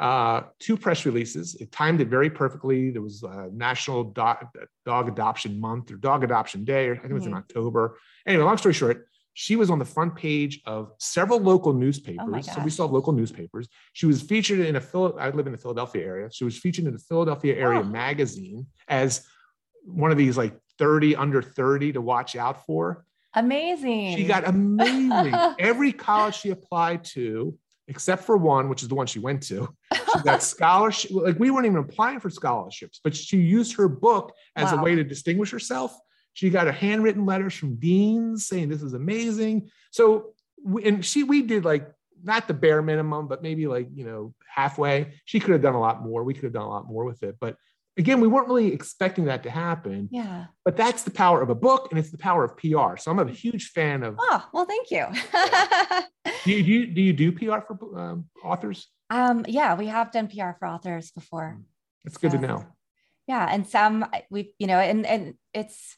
uh, 0.00 0.44
two 0.58 0.78
press 0.78 1.04
releases. 1.04 1.54
It 1.56 1.70
timed 1.70 2.00
it 2.00 2.08
very 2.08 2.30
perfectly. 2.30 2.90
There 2.90 3.02
was 3.02 3.22
a 3.22 3.50
National 3.52 4.02
Dog, 4.02 4.46
Dog 4.86 5.08
Adoption 5.08 5.60
Month 5.60 5.90
or 5.90 5.96
Dog 5.96 6.24
Adoption 6.24 6.64
Day, 6.64 6.88
or 6.88 6.94
I 6.94 6.98
think 6.98 7.10
it 7.10 7.14
was 7.14 7.26
in 7.26 7.32
mm-hmm. 7.32 7.38
October. 7.38 7.98
Anyway, 8.26 8.42
long 8.42 8.56
story 8.56 8.72
short, 8.72 9.06
she 9.34 9.56
was 9.56 9.68
on 9.70 9.78
the 9.78 9.84
front 9.84 10.16
page 10.16 10.62
of 10.64 10.92
several 10.98 11.38
local 11.38 11.74
newspapers. 11.74 12.48
Oh 12.48 12.54
so 12.54 12.62
we 12.62 12.70
saw 12.70 12.86
local 12.86 13.12
newspapers. 13.12 13.68
She 13.92 14.06
was 14.06 14.22
featured 14.22 14.60
in 14.60 14.76
a 14.76 14.80
Phil. 14.80 15.16
I 15.20 15.28
live 15.30 15.46
in 15.46 15.52
the 15.52 15.58
Philadelphia 15.58 16.02
area. 16.02 16.30
She 16.32 16.44
was 16.44 16.58
featured 16.58 16.86
in 16.86 16.94
the 16.94 16.98
Philadelphia 16.98 17.54
area 17.54 17.80
oh. 17.80 17.84
magazine 17.84 18.66
as 18.88 19.26
one 19.84 20.10
of 20.10 20.16
these 20.16 20.38
like 20.38 20.58
30 20.78 21.14
under 21.14 21.42
30 21.42 21.92
to 21.92 22.00
watch 22.00 22.36
out 22.36 22.64
for. 22.64 23.04
Amazing. 23.34 24.16
She 24.16 24.24
got 24.24 24.48
amazing. 24.48 25.34
Every 25.58 25.92
college 25.92 26.36
she 26.36 26.50
applied 26.50 27.04
to 27.04 27.56
except 27.90 28.22
for 28.22 28.36
one, 28.36 28.68
which 28.68 28.82
is 28.82 28.88
the 28.88 28.94
one 28.94 29.08
she 29.08 29.18
went 29.18 29.42
to. 29.42 29.68
She 29.92 30.22
got 30.22 30.42
scholarship. 30.54 31.10
Like 31.10 31.38
we 31.40 31.50
weren't 31.50 31.66
even 31.66 31.78
applying 31.78 32.20
for 32.20 32.30
scholarships, 32.30 33.00
but 33.02 33.14
she 33.14 33.38
used 33.38 33.76
her 33.76 33.88
book 33.88 34.32
as 34.54 34.72
wow. 34.72 34.78
a 34.78 34.82
way 34.82 34.94
to 34.94 35.02
distinguish 35.02 35.50
herself. 35.50 35.92
She 36.32 36.50
got 36.50 36.68
a 36.68 36.72
handwritten 36.72 37.26
letters 37.26 37.52
from 37.52 37.74
deans 37.74 38.46
saying 38.46 38.68
this 38.68 38.82
is 38.82 38.94
amazing. 38.94 39.70
So, 39.90 40.34
and 40.84 41.04
she, 41.04 41.24
we 41.24 41.42
did 41.42 41.64
like 41.64 41.90
not 42.22 42.46
the 42.46 42.54
bare 42.54 42.80
minimum, 42.80 43.26
but 43.26 43.42
maybe 43.42 43.66
like, 43.66 43.88
you 43.92 44.04
know, 44.04 44.34
halfway. 44.46 45.14
She 45.24 45.40
could 45.40 45.50
have 45.50 45.62
done 45.62 45.74
a 45.74 45.80
lot 45.80 46.00
more. 46.00 46.22
We 46.22 46.32
could 46.32 46.44
have 46.44 46.52
done 46.52 46.62
a 46.62 46.68
lot 46.68 46.86
more 46.86 47.04
with 47.04 47.24
it. 47.24 47.38
But 47.40 47.56
again, 47.96 48.20
we 48.20 48.28
weren't 48.28 48.48
really 48.48 48.72
expecting 48.72 49.24
that 49.26 49.42
to 49.42 49.50
happen. 49.50 50.08
Yeah. 50.10 50.46
But 50.64 50.76
that's 50.76 51.02
the 51.02 51.10
power 51.10 51.42
of 51.42 51.50
a 51.50 51.54
book 51.54 51.88
and 51.90 51.98
it's 51.98 52.10
the 52.10 52.18
power 52.18 52.44
of 52.44 52.56
PR. 52.56 52.96
So 52.96 53.10
I'm 53.10 53.18
a 53.18 53.30
huge 53.30 53.70
fan 53.70 54.02
of. 54.02 54.16
Oh, 54.18 54.48
well, 54.52 54.66
thank 54.66 54.90
you. 54.90 55.06
do, 56.44 56.52
you 56.52 56.62
do, 56.62 56.70
you, 56.70 56.86
do 56.86 57.02
you 57.02 57.12
do 57.12 57.32
PR 57.32 57.60
for 57.60 57.98
um, 57.98 58.26
authors? 58.44 58.88
Um, 59.10 59.44
yeah, 59.48 59.74
we 59.74 59.86
have 59.86 60.12
done 60.12 60.28
PR 60.28 60.52
for 60.58 60.66
authors 60.66 61.10
before. 61.10 61.60
That's 62.04 62.16
good 62.16 62.32
so, 62.32 62.38
to 62.38 62.46
know. 62.46 62.66
Yeah. 63.26 63.46
And 63.50 63.66
some 63.66 64.06
we, 64.30 64.54
you 64.58 64.66
know, 64.66 64.78
and, 64.78 65.06
and 65.06 65.34
it's, 65.52 65.96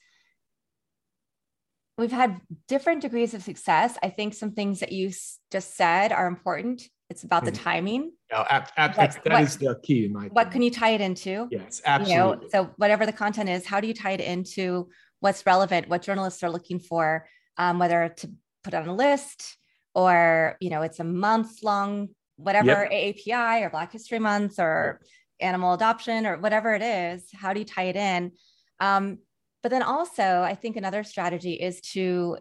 we've 1.98 2.12
had 2.12 2.40
different 2.68 3.02
degrees 3.02 3.34
of 3.34 3.42
success. 3.42 3.96
I 4.02 4.08
think 4.08 4.34
some 4.34 4.52
things 4.52 4.80
that 4.80 4.92
you 4.92 5.12
just 5.50 5.76
said 5.76 6.12
are 6.12 6.26
important. 6.26 6.82
It's 7.12 7.24
about 7.24 7.44
the 7.44 7.52
mm-hmm. 7.52 7.62
timing. 7.62 8.12
No, 8.32 8.44
ab- 8.48 8.70
ab- 8.78 8.94
that 8.94 9.20
what, 9.24 9.42
is 9.42 9.58
the 9.58 9.78
key 9.82 10.06
in 10.06 10.12
my. 10.12 10.28
What 10.28 10.50
can 10.50 10.62
you 10.62 10.70
tie 10.70 10.90
it 10.90 11.02
into? 11.02 11.46
Yes, 11.50 11.82
absolutely. 11.84 12.14
You 12.14 12.18
know, 12.18 12.48
so 12.50 12.70
whatever 12.76 13.04
the 13.04 13.12
content 13.12 13.50
is, 13.50 13.66
how 13.66 13.80
do 13.80 13.86
you 13.86 13.94
tie 13.94 14.12
it 14.12 14.20
into 14.20 14.88
what's 15.20 15.44
relevant, 15.44 15.88
what 15.88 16.00
journalists 16.00 16.42
are 16.42 16.50
looking 16.50 16.78
for, 16.80 17.28
um, 17.58 17.78
whether 17.78 18.08
to 18.08 18.30
put 18.64 18.72
on 18.72 18.88
a 18.88 18.94
list 18.94 19.58
or 19.94 20.56
you 20.60 20.70
know 20.70 20.80
it's 20.80 21.00
a 21.00 21.04
month 21.04 21.62
long 21.62 22.08
whatever 22.36 22.88
yep. 22.90 23.16
AAPI 23.16 23.62
or 23.62 23.70
Black 23.70 23.92
History 23.92 24.18
Month 24.18 24.58
or 24.58 25.00
yep. 25.00 25.08
animal 25.48 25.74
adoption 25.74 26.26
or 26.26 26.38
whatever 26.38 26.74
it 26.74 26.82
is. 26.82 27.28
How 27.34 27.52
do 27.52 27.60
you 27.60 27.66
tie 27.66 27.84
it 27.84 27.96
in? 27.96 28.32
Um, 28.80 29.18
but 29.62 29.70
then 29.70 29.82
also, 29.82 30.40
I 30.40 30.54
think 30.54 30.76
another 30.76 31.04
strategy 31.04 31.52
is 31.52 31.80
to 31.92 32.38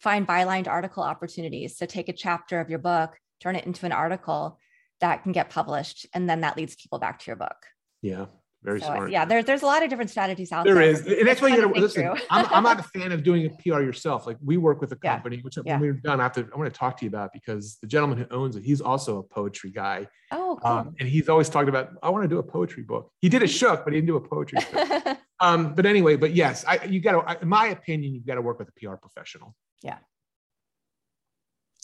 find 0.00 0.26
bylined 0.26 0.68
article 0.68 1.02
opportunities. 1.02 1.76
So 1.76 1.86
take 1.86 2.08
a 2.08 2.12
chapter 2.12 2.60
of 2.60 2.70
your 2.70 2.78
book, 2.78 3.16
turn 3.40 3.56
it 3.56 3.66
into 3.66 3.86
an 3.86 3.92
article 3.92 4.58
that 5.00 5.22
can 5.22 5.32
get 5.32 5.50
published, 5.50 6.06
and 6.14 6.28
then 6.28 6.42
that 6.42 6.56
leads 6.56 6.76
people 6.76 6.98
back 6.98 7.18
to 7.20 7.26
your 7.26 7.36
book. 7.36 7.56
Yeah. 8.02 8.26
Very 8.62 8.80
so, 8.80 8.86
smart. 8.86 9.10
Yeah, 9.10 9.24
there's 9.24 9.46
there's 9.46 9.62
a 9.62 9.66
lot 9.66 9.82
of 9.82 9.88
different 9.88 10.10
strategies 10.10 10.52
out 10.52 10.66
there. 10.66 10.74
There 10.74 10.82
is, 10.82 11.06
and 11.06 11.26
that's 11.26 11.40
why 11.40 11.48
you 11.48 11.56
got 11.56 11.72
to 11.72 11.80
listen. 11.80 12.06
I'm, 12.28 12.46
I'm 12.50 12.62
not 12.62 12.78
a 12.78 12.82
fan 12.98 13.10
of 13.10 13.22
doing 13.22 13.46
a 13.46 13.50
PR 13.50 13.80
yourself. 13.80 14.26
Like 14.26 14.36
we 14.44 14.58
work 14.58 14.82
with 14.82 14.92
a 14.92 14.96
company, 14.96 15.36
yeah. 15.36 15.42
which 15.42 15.56
yeah. 15.64 15.72
when 15.72 15.80
we're 15.80 15.92
done, 15.94 16.20
I 16.20 16.24
have 16.24 16.32
to 16.32 16.46
I 16.54 16.58
want 16.58 16.72
to 16.72 16.78
talk 16.78 16.98
to 16.98 17.06
you 17.06 17.08
about 17.08 17.32
because 17.32 17.78
the 17.80 17.86
gentleman 17.86 18.18
who 18.18 18.26
owns 18.30 18.56
it, 18.56 18.62
he's 18.62 18.82
also 18.82 19.18
a 19.18 19.22
poetry 19.22 19.70
guy. 19.70 20.06
Oh, 20.30 20.58
cool. 20.62 20.70
Um, 20.70 20.94
and 21.00 21.08
he's 21.08 21.30
always 21.30 21.48
talked 21.48 21.70
about 21.70 21.92
I 22.02 22.10
want 22.10 22.24
to 22.24 22.28
do 22.28 22.38
a 22.38 22.42
poetry 22.42 22.82
book. 22.82 23.10
He 23.22 23.30
did 23.30 23.42
a 23.42 23.46
shook, 23.46 23.82
but 23.82 23.94
he 23.94 24.00
didn't 24.00 24.08
do 24.08 24.16
a 24.16 24.28
poetry 24.28 24.58
book. 24.72 25.18
um, 25.40 25.74
but 25.74 25.86
anyway, 25.86 26.16
but 26.16 26.34
yes, 26.34 26.62
I 26.68 26.84
you 26.84 27.00
got 27.00 27.12
to. 27.12 27.42
In 27.42 27.48
my 27.48 27.68
opinion, 27.68 28.14
you've 28.14 28.26
got 28.26 28.34
to 28.34 28.42
work 28.42 28.58
with 28.58 28.68
a 28.68 28.72
PR 28.72 28.96
professional. 28.96 29.54
Yeah. 29.82 29.96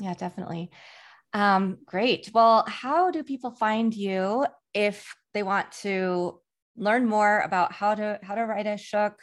Yeah, 0.03 0.13
definitely. 0.13 0.71
Um, 1.37 1.77
great. 1.85 2.31
Well, 2.33 2.65
how 2.67 3.11
do 3.11 3.23
people 3.23 3.51
find 3.51 3.95
you 3.95 4.47
if 4.73 5.15
they 5.35 5.43
want 5.43 5.71
to 5.83 6.41
learn 6.79 7.07
more 7.07 7.41
about 7.41 7.73
how 7.73 7.95
to 7.95 8.19
how 8.23 8.35
to 8.35 8.47
write 8.47 8.67
a 8.67 8.79
shook, 8.79 9.21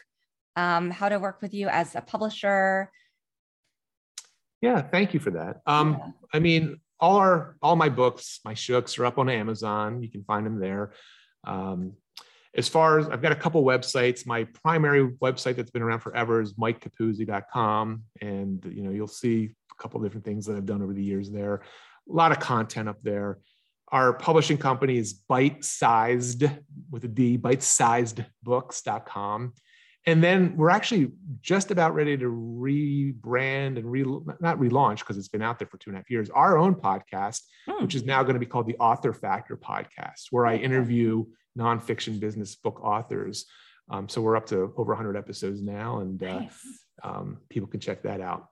um, 0.56 0.92
how 0.92 1.10
to 1.10 1.18
work 1.18 1.42
with 1.42 1.56
you 1.56 1.70
as 1.70 1.96
a 1.96 2.02
publisher. 2.02 2.92
Yeah, 4.62 4.80
thank 4.80 5.16
you 5.16 5.20
for 5.20 5.32
that. 5.32 5.62
Um, 5.66 5.98
yeah. 6.00 6.12
I 6.36 6.40
mean, 6.40 6.80
all 7.00 7.16
our 7.18 7.58
all 7.64 7.76
my 7.76 7.90
books, 7.90 8.42
my 8.46 8.54
shooks 8.54 9.00
are 9.00 9.06
up 9.08 9.18
on 9.18 9.28
Amazon. 9.28 10.04
You 10.04 10.10
can 10.12 10.24
find 10.24 10.46
them 10.46 10.60
there. 10.60 10.94
Um, 11.46 11.94
as 12.56 12.70
far 12.70 13.00
as 13.00 13.10
I've 13.10 13.24
got 13.24 13.32
a 13.32 13.36
couple 13.36 13.64
websites, 13.64 14.28
my 14.28 14.44
primary 14.64 15.08
website 15.14 15.56
that's 15.56 15.72
been 15.72 15.82
around 15.82 16.02
forever 16.02 16.42
is 16.42 16.54
mikecapuzzi.com. 16.54 18.04
And 18.22 18.64
you 18.72 18.84
know, 18.84 18.92
you'll 18.92 19.08
see 19.08 19.56
a 19.72 19.82
couple 19.82 20.00
different 20.00 20.26
things 20.26 20.46
that 20.46 20.56
I've 20.56 20.68
done 20.68 20.84
over 20.84 20.94
the 20.94 21.04
years 21.04 21.32
there. 21.32 21.64
A 22.10 22.14
lot 22.14 22.32
of 22.32 22.40
content 22.40 22.90
up 22.90 23.04
there. 23.04 23.38
Our 23.90 24.14
publishing 24.14 24.58
company 24.58 24.98
is 24.98 25.14
bite 25.14 25.64
sized 25.64 26.46
with 26.90 27.04
a 27.04 27.08
D, 27.08 27.38
bitesizedbooks.com. 27.38 29.54
And 30.06 30.22
then 30.22 30.58
we're 30.58 30.70
actually 30.70 31.12
just 31.42 31.72
about 31.72 31.96
ready 31.96 32.18
to 32.18 32.26
rebrand 32.26 33.78
and 33.78 33.90
re, 33.90 34.04
not 34.42 34.60
relaunch 34.60 35.00
because 35.00 35.18
it's 35.18 35.30
been 35.30 35.42
out 35.42 35.60
there 35.60 35.68
for 35.68 35.78
two 35.78 35.92
and 35.92 35.96
a 35.96 36.00
half 36.00 36.10
years, 36.10 36.30
our 36.32 36.58
own 36.58 36.76
podcast, 36.76 37.42
hmm. 37.68 37.84
which 37.84 37.96
is 37.96 38.04
now 38.04 38.22
going 38.24 38.34
to 38.34 38.40
be 38.40 38.46
called 38.46 38.68
the 38.68 38.76
Author 38.78 39.14
Factor 39.14 39.56
Podcast, 39.56 40.26
where 40.32 40.46
I 40.46 40.58
interview 40.58 41.24
nonfiction 41.58 42.20
business 42.20 42.56
book 42.56 42.82
authors. 42.84 43.46
Um, 43.90 44.10
so 44.10 44.22
we're 44.22 44.36
up 44.36 44.48
to 44.48 44.74
over 44.78 44.94
100 44.94 45.16
episodes 45.16 45.62
now, 45.62 46.00
and 46.00 46.22
uh, 46.22 46.40
nice. 46.40 46.60
um, 47.04 47.38
people 47.50 47.68
can 47.68 47.80
check 47.80 48.04
that 48.04 48.22
out. 48.22 48.48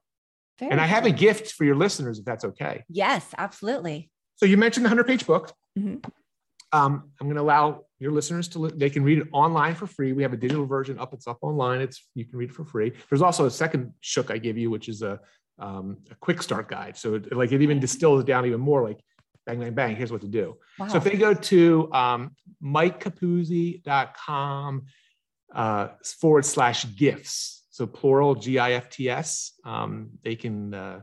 Very 0.58 0.70
and 0.70 0.80
I 0.80 0.86
have 0.86 1.06
a 1.06 1.10
gift 1.10 1.52
for 1.52 1.64
your 1.64 1.76
listeners, 1.76 2.18
if 2.18 2.24
that's 2.24 2.44
okay. 2.44 2.84
Yes, 2.88 3.26
absolutely. 3.36 4.10
So 4.36 4.46
you 4.46 4.56
mentioned 4.56 4.84
the 4.84 4.88
100 4.88 5.06
page 5.06 5.26
book. 5.26 5.52
Mm-hmm. 5.78 5.96
Um, 6.74 7.10
I'm 7.20 7.26
going 7.26 7.36
to 7.36 7.42
allow 7.42 7.84
your 7.98 8.12
listeners 8.12 8.48
to, 8.48 8.68
they 8.68 8.90
can 8.90 9.04
read 9.04 9.18
it 9.18 9.28
online 9.32 9.74
for 9.74 9.86
free. 9.86 10.12
We 10.12 10.22
have 10.22 10.32
a 10.32 10.36
digital 10.36 10.66
version 10.66 10.98
up. 10.98 11.12
It's 11.12 11.26
up 11.26 11.38
online. 11.42 11.80
It's, 11.80 12.06
you 12.14 12.24
can 12.24 12.38
read 12.38 12.50
it 12.50 12.54
for 12.54 12.64
free. 12.64 12.92
There's 13.10 13.22
also 13.22 13.46
a 13.46 13.50
second 13.50 13.92
shook 14.00 14.30
I 14.30 14.38
give 14.38 14.56
you, 14.56 14.70
which 14.70 14.88
is 14.88 15.02
a, 15.02 15.20
um, 15.58 15.98
a 16.10 16.14
quick 16.16 16.42
start 16.42 16.68
guide. 16.68 16.96
So 16.96 17.16
it, 17.16 17.34
like 17.34 17.52
it 17.52 17.62
even 17.62 17.78
distills 17.78 18.22
it 18.22 18.26
down 18.26 18.46
even 18.46 18.60
more 18.60 18.82
like 18.82 19.00
bang, 19.46 19.60
bang, 19.60 19.74
bang, 19.74 19.94
here's 19.96 20.12
what 20.12 20.20
to 20.22 20.28
do. 20.28 20.56
Wow. 20.78 20.88
So 20.88 20.96
if 20.98 21.04
they 21.04 21.16
go 21.16 21.34
to 21.34 21.92
um, 21.92 22.36
mikecapuzzi.com 22.62 24.86
uh, 25.54 25.88
forward 26.20 26.44
slash 26.44 26.84
gifts, 26.96 27.61
so 27.72 27.86
plural 27.86 28.34
G-I-F-T-S, 28.34 29.54
um, 29.64 30.10
they 30.22 30.36
can 30.36 30.74
uh, 30.74 31.00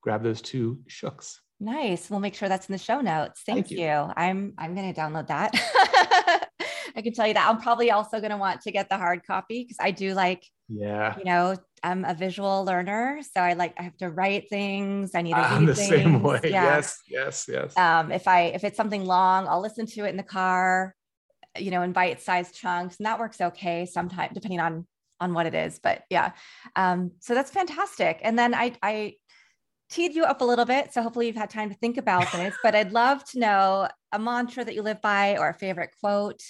grab 0.00 0.22
those 0.22 0.40
two 0.40 0.78
shooks. 0.86 1.40
Nice. 1.58 2.08
We'll 2.08 2.20
make 2.20 2.34
sure 2.34 2.48
that's 2.48 2.68
in 2.68 2.72
the 2.72 2.78
show 2.78 3.00
notes. 3.00 3.42
Thank, 3.44 3.66
Thank 3.66 3.70
you. 3.72 3.86
you. 3.86 4.12
I'm 4.16 4.54
I'm 4.56 4.74
going 4.74 4.92
to 4.92 5.00
download 5.00 5.26
that. 5.28 5.52
I 6.96 7.02
can 7.02 7.12
tell 7.12 7.26
you 7.26 7.34
that 7.34 7.48
I'm 7.48 7.60
probably 7.60 7.90
also 7.90 8.18
going 8.20 8.30
to 8.30 8.36
want 8.36 8.62
to 8.62 8.72
get 8.72 8.88
the 8.88 8.98
hard 8.98 9.24
copy 9.24 9.62
because 9.64 9.78
I 9.80 9.90
do 9.90 10.14
like, 10.14 10.44
yeah, 10.68 11.16
you 11.18 11.24
know, 11.24 11.56
I'm 11.82 12.04
a 12.04 12.14
visual 12.14 12.64
learner, 12.64 13.20
so 13.22 13.40
I 13.40 13.54
like 13.54 13.74
I 13.78 13.82
have 13.82 13.96
to 13.98 14.10
write 14.10 14.48
things. 14.48 15.12
I 15.14 15.22
need 15.22 15.34
to 15.34 15.38
I'm 15.38 15.66
the 15.66 15.74
things. 15.74 15.88
same 15.88 16.22
way. 16.22 16.40
Yeah. 16.44 16.64
Yes, 16.64 16.98
yes, 17.08 17.46
yes. 17.48 17.76
Um, 17.76 18.12
if 18.12 18.28
I 18.28 18.42
if 18.46 18.64
it's 18.64 18.76
something 18.76 19.04
long, 19.04 19.48
I'll 19.48 19.62
listen 19.62 19.86
to 19.86 20.04
it 20.04 20.10
in 20.10 20.16
the 20.16 20.22
car, 20.22 20.94
you 21.58 21.70
know, 21.70 21.82
in 21.82 21.92
bite-sized 21.92 22.54
chunks, 22.54 22.98
and 22.98 23.06
that 23.06 23.18
works 23.18 23.40
okay 23.40 23.86
sometimes 23.86 24.34
depending 24.34 24.60
on 24.60 24.86
on 25.22 25.32
what 25.32 25.46
it 25.46 25.54
is. 25.54 25.78
But 25.78 26.02
yeah, 26.10 26.32
um, 26.76 27.12
so 27.20 27.34
that's 27.34 27.50
fantastic. 27.50 28.20
And 28.22 28.38
then 28.38 28.54
I 28.54 28.74
I 28.82 29.14
teed 29.88 30.14
you 30.14 30.24
up 30.24 30.40
a 30.40 30.44
little 30.44 30.64
bit. 30.64 30.92
So 30.92 31.02
hopefully 31.02 31.26
you've 31.26 31.36
had 31.36 31.50
time 31.50 31.70
to 31.70 31.76
think 31.76 31.96
about 31.98 32.30
this, 32.32 32.54
but 32.62 32.74
I'd 32.74 32.92
love 32.92 33.24
to 33.30 33.38
know 33.38 33.88
a 34.10 34.18
mantra 34.18 34.64
that 34.64 34.74
you 34.74 34.82
live 34.82 35.00
by 35.00 35.36
or 35.36 35.48
a 35.48 35.54
favorite 35.54 35.90
quote. 36.00 36.42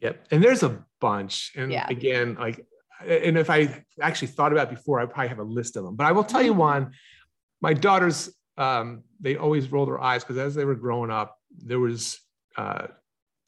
Yep. 0.00 0.26
And 0.30 0.42
there's 0.42 0.62
a 0.62 0.84
bunch. 1.00 1.52
And 1.56 1.70
yeah. 1.70 1.86
again, 1.88 2.36
like, 2.38 2.64
and 3.06 3.36
if 3.36 3.50
I 3.50 3.84
actually 4.00 4.28
thought 4.28 4.52
about 4.52 4.70
before, 4.70 5.00
I 5.00 5.06
probably 5.06 5.28
have 5.28 5.38
a 5.38 5.44
list 5.44 5.76
of 5.76 5.84
them, 5.84 5.96
but 5.96 6.06
I 6.06 6.12
will 6.12 6.24
tell 6.24 6.42
you 6.42 6.52
mm-hmm. 6.52 6.60
one, 6.60 6.92
my 7.60 7.74
daughters, 7.74 8.30
um, 8.56 9.02
they 9.20 9.36
always 9.36 9.70
roll 9.70 9.86
their 9.86 10.00
eyes 10.00 10.22
because 10.22 10.38
as 10.38 10.54
they 10.54 10.64
were 10.64 10.74
growing 10.74 11.10
up, 11.10 11.36
there 11.56 11.80
was 11.80 12.20
uh, 12.56 12.86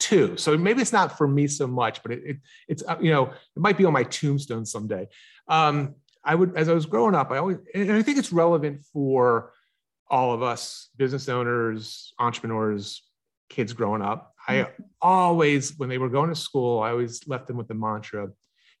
two. 0.07 0.37
So 0.37 0.57
maybe 0.57 0.81
it's 0.81 0.93
not 0.93 1.17
for 1.17 1.27
me 1.27 1.47
so 1.47 1.67
much, 1.67 2.01
but 2.01 2.11
it, 2.11 2.23
it 2.25 2.37
it's, 2.67 2.83
uh, 2.87 2.97
you 3.01 3.11
know, 3.11 3.25
it 3.25 3.59
might 3.59 3.77
be 3.77 3.85
on 3.85 3.93
my 3.93 4.03
tombstone 4.03 4.65
someday. 4.65 5.07
Um, 5.47 5.95
I 6.23 6.35
would, 6.35 6.55
as 6.55 6.69
I 6.69 6.73
was 6.73 6.85
growing 6.85 7.15
up, 7.15 7.31
I 7.31 7.37
always, 7.37 7.57
and 7.73 7.91
I 7.91 8.01
think 8.01 8.17
it's 8.17 8.31
relevant 8.31 8.83
for 8.93 9.53
all 10.09 10.33
of 10.33 10.41
us 10.41 10.89
business 10.95 11.27
owners, 11.27 12.13
entrepreneurs, 12.19 13.03
kids 13.49 13.73
growing 13.73 14.01
up. 14.01 14.33
I 14.47 14.53
mm-hmm. 14.55 14.83
always, 15.01 15.77
when 15.77 15.89
they 15.89 15.97
were 15.97 16.09
going 16.09 16.29
to 16.29 16.35
school, 16.35 16.81
I 16.81 16.91
always 16.91 17.27
left 17.27 17.47
them 17.47 17.57
with 17.57 17.67
the 17.67 17.75
mantra 17.75 18.29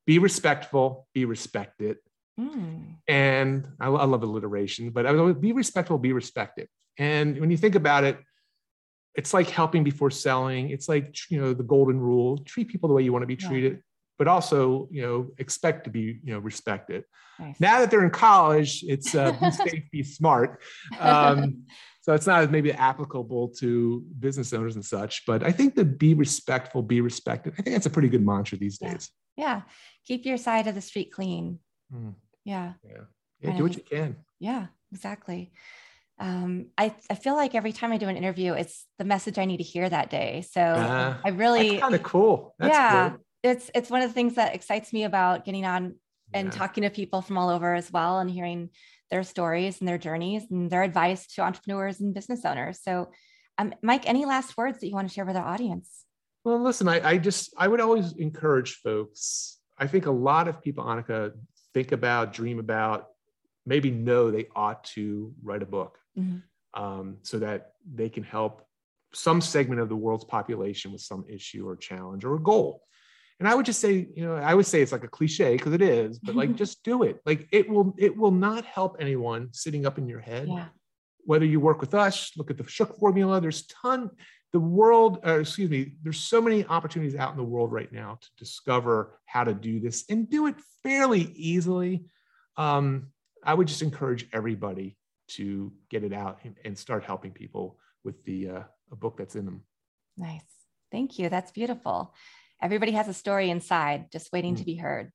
be 0.05 0.19
respectful, 0.19 1.05
be 1.13 1.25
respected. 1.25 1.97
Mm. 2.39 2.95
And 3.09 3.67
I, 3.79 3.87
I, 3.87 4.05
love 4.05 4.23
alliteration, 4.23 4.91
but 4.91 5.05
I 5.05 5.11
would 5.11 5.19
always 5.19 5.35
be 5.35 5.51
respectful, 5.51 5.97
be 5.97 6.13
respected. 6.13 6.69
And 6.97 7.37
when 7.41 7.51
you 7.51 7.57
think 7.57 7.75
about 7.75 8.05
it, 8.05 8.17
it's 9.17 9.33
like 9.33 9.49
helping 9.49 9.83
before 9.83 10.11
selling. 10.11 10.69
It's 10.69 10.87
like, 10.87 11.15
you 11.29 11.41
know, 11.41 11.53
the 11.53 11.63
golden 11.63 11.99
rule 11.99 12.37
treat 12.39 12.69
people 12.69 12.87
the 12.87 12.95
way 12.95 13.03
you 13.03 13.11
want 13.11 13.23
to 13.23 13.27
be 13.27 13.35
treated 13.35 13.81
but 14.17 14.27
also 14.27 14.87
you 14.91 15.01
know 15.01 15.27
expect 15.37 15.83
to 15.83 15.89
be 15.89 16.19
you 16.23 16.33
know 16.33 16.39
respected. 16.39 17.03
Nice. 17.39 17.59
now 17.59 17.79
that 17.79 17.91
they're 17.91 18.03
in 18.03 18.09
college 18.09 18.83
it's 18.87 19.13
uh, 19.13 19.31
be 19.31 19.51
safe 19.69 19.83
be 19.91 20.03
smart. 20.03 20.61
Um, 20.99 21.65
so 22.01 22.13
it's 22.13 22.25
not 22.25 22.49
maybe 22.51 22.71
applicable 22.71 23.49
to 23.59 24.03
business 24.19 24.53
owners 24.53 24.75
and 24.75 24.85
such 24.85 25.25
but 25.25 25.43
i 25.43 25.51
think 25.51 25.75
the 25.75 25.83
be 25.83 26.13
respectful 26.13 26.81
be 26.81 27.01
respected 27.01 27.53
i 27.59 27.61
think 27.61 27.75
that's 27.75 27.85
a 27.85 27.89
pretty 27.89 28.09
good 28.09 28.25
mantra 28.25 28.57
these 28.57 28.77
days. 28.77 29.11
Yeah, 29.35 29.45
yeah. 29.45 29.61
keep 30.05 30.25
your 30.25 30.37
side 30.37 30.67
of 30.67 30.75
the 30.75 30.81
street 30.81 31.11
clean. 31.11 31.59
Mm. 31.93 32.15
yeah. 32.43 32.73
Yeah, 32.83 33.01
yeah 33.41 33.57
do 33.57 33.63
what 33.63 33.75
you 33.75 33.83
can. 33.83 34.15
Yeah 34.39 34.67
exactly 34.91 35.51
um, 36.19 36.67
I, 36.77 36.95
I 37.09 37.15
feel 37.15 37.35
like 37.35 37.53
every 37.53 37.71
time 37.71 37.91
I 37.91 37.97
do 37.97 38.07
an 38.07 38.17
interview, 38.17 38.53
it's 38.53 38.85
the 38.97 39.05
message 39.05 39.37
I 39.37 39.45
need 39.45 39.57
to 39.57 39.63
hear 39.63 39.87
that 39.87 40.09
day. 40.09 40.43
So 40.49 40.61
uh, 40.61 41.17
I 41.23 41.29
really 41.29 41.77
kind 41.79 41.93
of 41.93 42.03
cool. 42.03 42.55
That's 42.59 42.73
yeah, 42.73 43.09
cool 43.09 43.19
it's 43.43 43.71
it's 43.75 43.89
one 43.89 44.01
of 44.01 44.09
the 44.09 44.13
things 44.13 44.35
that 44.35 44.55
excites 44.55 44.93
me 44.93 45.03
about 45.03 45.45
getting 45.45 45.65
on 45.65 45.95
and 46.33 46.47
yeah. 46.47 46.51
talking 46.51 46.83
to 46.83 46.89
people 46.89 47.21
from 47.21 47.37
all 47.37 47.49
over 47.49 47.73
as 47.73 47.91
well 47.91 48.19
and 48.19 48.29
hearing 48.29 48.69
their 49.09 49.23
stories 49.23 49.79
and 49.79 49.87
their 49.87 49.97
journeys 49.97 50.43
and 50.51 50.69
their 50.69 50.83
advice 50.83 51.25
to 51.27 51.41
entrepreneurs 51.41 52.01
and 52.01 52.13
business 52.13 52.43
owners. 52.43 52.81
So, 52.81 53.11
um, 53.57 53.73
Mike, 53.81 54.07
any 54.07 54.25
last 54.25 54.57
words 54.57 54.79
that 54.79 54.87
you 54.87 54.93
want 54.93 55.07
to 55.07 55.13
share 55.13 55.25
with 55.25 55.37
our 55.37 55.45
audience? 55.45 56.03
Well, 56.43 56.61
listen, 56.61 56.87
I, 56.87 57.07
I 57.07 57.17
just 57.17 57.53
I 57.57 57.67
would 57.67 57.79
always 57.81 58.13
encourage 58.13 58.75
folks. 58.75 59.59
I 59.77 59.87
think 59.87 60.05
a 60.05 60.11
lot 60.11 60.47
of 60.47 60.61
people, 60.61 60.83
Annika, 60.83 61.31
think 61.73 61.91
about, 61.91 62.33
dream 62.33 62.59
about, 62.59 63.07
maybe 63.65 63.91
know 63.91 64.31
they 64.31 64.47
ought 64.55 64.83
to 64.85 65.33
write 65.43 65.61
a 65.61 65.67
book 65.67 65.99
mm-hmm. 66.17 66.81
um, 66.81 67.17
so 67.23 67.39
that 67.39 67.73
they 67.93 68.09
can 68.09 68.23
help 68.23 68.67
some 69.13 69.41
segment 69.41 69.81
of 69.81 69.89
the 69.89 69.95
world's 69.95 70.25
population 70.25 70.91
with 70.91 71.01
some 71.01 71.25
issue 71.29 71.67
or 71.67 71.75
challenge 71.75 72.25
or 72.25 72.35
a 72.35 72.39
goal. 72.39 72.83
And 73.39 73.47
I 73.47 73.53
would 73.53 73.65
just 73.65 73.79
say, 73.79 74.07
you 74.15 74.25
know, 74.25 74.35
I 74.35 74.53
would 74.53 74.65
say 74.65 74.81
it's 74.81 74.91
like 74.91 75.03
a 75.03 75.09
cliche 75.09 75.55
because 75.55 75.73
it 75.73 75.81
is, 75.81 76.19
but 76.19 76.35
like 76.35 76.55
just 76.55 76.83
do 76.83 77.03
it. 77.03 77.21
Like 77.25 77.47
it 77.51 77.69
will, 77.69 77.93
it 77.97 78.15
will 78.17 78.31
not 78.31 78.65
help 78.65 78.97
anyone 78.99 79.49
sitting 79.51 79.85
up 79.85 79.97
in 79.97 80.07
your 80.07 80.19
head. 80.19 80.47
Yeah. 80.49 80.65
Whether 81.25 81.45
you 81.45 81.59
work 81.59 81.81
with 81.81 81.93
us, 81.93 82.31
look 82.35 82.49
at 82.49 82.57
the 82.57 82.67
Shook 82.67 82.97
formula. 82.97 83.39
There's 83.39 83.67
ton. 83.67 84.09
The 84.53 84.59
world, 84.59 85.19
uh, 85.25 85.39
excuse 85.39 85.69
me, 85.69 85.93
there's 86.01 86.19
so 86.19 86.41
many 86.41 86.65
opportunities 86.65 87.15
out 87.15 87.31
in 87.31 87.37
the 87.37 87.43
world 87.43 87.71
right 87.71 87.91
now 87.91 88.17
to 88.21 88.27
discover 88.37 89.19
how 89.25 89.43
to 89.43 89.53
do 89.53 89.79
this 89.79 90.05
and 90.09 90.29
do 90.29 90.47
it 90.47 90.55
fairly 90.83 91.21
easily. 91.35 92.05
Um, 92.55 93.07
I 93.43 93.53
would 93.53 93.67
just 93.67 93.81
encourage 93.81 94.25
everybody 94.33 94.96
to 95.27 95.71
get 95.89 96.03
it 96.03 96.13
out 96.13 96.39
and, 96.43 96.55
and 96.63 96.77
start 96.77 97.03
helping 97.03 97.31
people 97.31 97.77
with 98.03 98.23
the 98.25 98.49
uh, 98.49 98.63
a 98.91 98.95
book 98.95 99.17
that's 99.17 99.35
in 99.35 99.45
them. 99.45 99.61
Nice. 100.17 100.41
Thank 100.91 101.19
you. 101.19 101.29
That's 101.29 101.51
beautiful. 101.51 102.13
Everybody 102.61 102.93
has 102.93 103.07
a 103.07 103.13
story 103.13 103.49
inside 103.49 104.11
just 104.11 104.31
waiting 104.31 104.55
mm. 104.55 104.59
to 104.59 104.65
be 104.65 104.75
heard. 104.75 105.11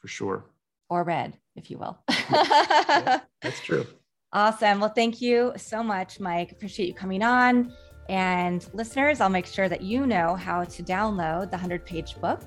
For 0.00 0.08
sure. 0.08 0.46
Or 0.88 1.04
read, 1.04 1.38
if 1.56 1.70
you 1.70 1.78
will. 1.78 1.98
yeah, 2.30 3.20
that's 3.42 3.60
true. 3.60 3.86
Awesome. 4.32 4.80
Well, 4.80 4.92
thank 4.94 5.20
you 5.20 5.52
so 5.56 5.82
much, 5.82 6.18
Mike. 6.20 6.52
Appreciate 6.52 6.86
you 6.86 6.94
coming 6.94 7.22
on. 7.22 7.72
And 8.08 8.66
listeners, 8.72 9.20
I'll 9.20 9.28
make 9.28 9.46
sure 9.46 9.68
that 9.68 9.82
you 9.82 10.06
know 10.06 10.34
how 10.34 10.64
to 10.64 10.82
download 10.82 11.50
the 11.50 11.56
100 11.56 11.84
page 11.84 12.20
book 12.20 12.42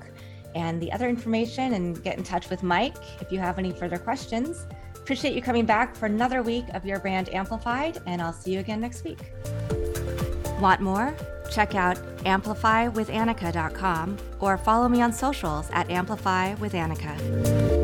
and 0.54 0.80
the 0.80 0.90
other 0.92 1.08
information 1.08 1.74
and 1.74 2.02
get 2.02 2.18
in 2.18 2.24
touch 2.24 2.50
with 2.50 2.62
Mike 2.62 2.96
if 3.20 3.30
you 3.30 3.38
have 3.38 3.58
any 3.58 3.72
further 3.72 3.98
questions. 3.98 4.66
Appreciate 5.06 5.34
you 5.34 5.40
coming 5.40 5.64
back 5.64 5.94
for 5.94 6.06
another 6.06 6.42
week 6.42 6.64
of 6.74 6.84
Your 6.84 6.98
Brand 6.98 7.32
Amplified, 7.32 8.02
and 8.06 8.20
I'll 8.20 8.32
see 8.32 8.54
you 8.54 8.58
again 8.58 8.80
next 8.80 9.04
week. 9.04 9.20
Want 10.60 10.80
more? 10.80 11.14
Check 11.48 11.76
out 11.76 11.96
amplifywithannika.com 12.24 14.16
or 14.40 14.58
follow 14.58 14.88
me 14.88 15.00
on 15.02 15.12
socials 15.12 15.68
at 15.70 15.88
Amplify 15.90 16.54
with 16.54 16.72
Annika. 16.72 17.75